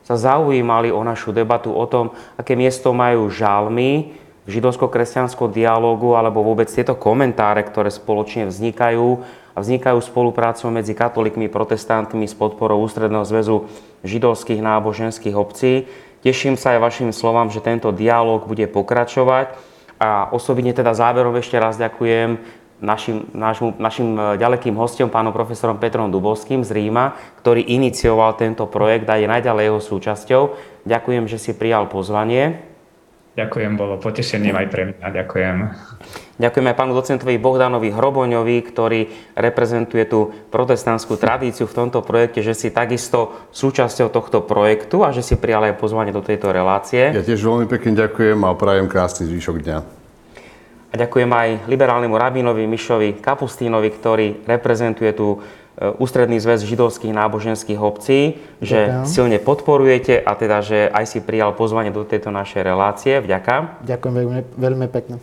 [0.06, 4.14] sa zaujímali o našu debatu o tom, aké miesto majú žalmy
[4.46, 11.50] v židovsko-kresťanskom dialógu alebo vôbec tieto komentáre, ktoré spoločne vznikajú a vznikajú spoluprácou medzi katolíkmi,
[11.50, 13.66] protestantmi s podporou Ústredného zväzu
[14.06, 15.90] židovských náboženských obcí.
[16.22, 19.58] Teším sa aj vašim slovám, že tento dialóg bude pokračovať
[19.98, 22.38] a osobitne teda záverom ešte raz ďakujem
[22.80, 28.68] našim, našim, našim e, ďalekým hostom, pánom profesorom Petrom Dubovským z Ríma, ktorý inicioval tento
[28.68, 30.42] projekt a je najďalej jeho súčasťou.
[30.84, 32.76] Ďakujem, že si prijal pozvanie.
[33.36, 35.06] Ďakujem, bolo potešením aj pre mňa.
[35.12, 35.56] Ďakujem.
[36.40, 42.56] Ďakujem aj pánu docentovi Bohdanovi Hroboňovi, ktorý reprezentuje tú protestantskú tradíciu v tomto projekte, že
[42.56, 47.12] si takisto súčasťou tohto projektu a že si prijal aj pozvanie do tejto relácie.
[47.12, 49.95] Ja tiež veľmi pekne ďakujem a prajem krásny zvyšok dňa.
[50.90, 55.38] A ďakujem aj liberálnemu rabínovi Mišovi Kapustínovi, ktorý reprezentuje tu e,
[55.98, 59.10] Ústredný zväz židovských náboženských obcí, že Ďakujem.
[59.10, 63.18] silne podporujete a teda, že aj si prijal pozvanie do tejto našej relácie.
[63.18, 63.82] Vďaka.
[63.82, 65.18] Ďakujem veľmi, veľmi pekne.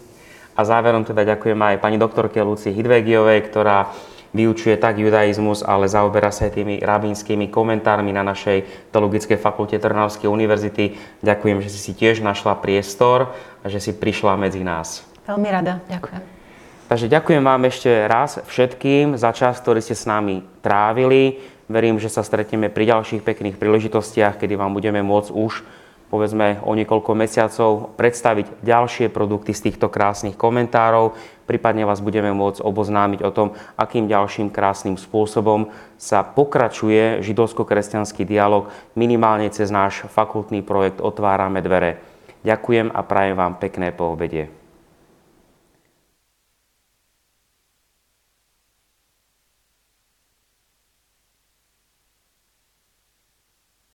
[0.53, 3.89] A záverom teda ďakujem aj pani doktorke Luci Hidvegiovej, ktorá
[4.33, 10.25] vyučuje tak judaizmus, ale zaoberá sa aj tými rabínskymi komentármi na našej teologickej fakulte Trnavskej
[10.25, 10.97] univerzity.
[11.21, 15.12] Ďakujem, že si si tiež našla priestor a že si prišla medzi nás.
[15.23, 16.21] Veľmi rada, ďakujem.
[16.91, 21.39] Takže ďakujem vám ešte raz všetkým za čas, ktorý ste s nami trávili.
[21.71, 25.63] Verím, že sa stretneme pri ďalších pekných príležitostiach, kedy vám budeme môcť už
[26.13, 31.17] povedzme o niekoľko mesiacov predstaviť ďalšie produkty z týchto krásnych komentárov.
[31.49, 38.69] Prípadne vás budeme môcť oboznámiť o tom, akým ďalším krásnym spôsobom sa pokračuje židovsko-kresťanský dialog
[38.93, 41.97] minimálne cez náš fakultný projekt Otvárame dvere.
[42.45, 44.62] Ďakujem a prajem vám pekné poobedie.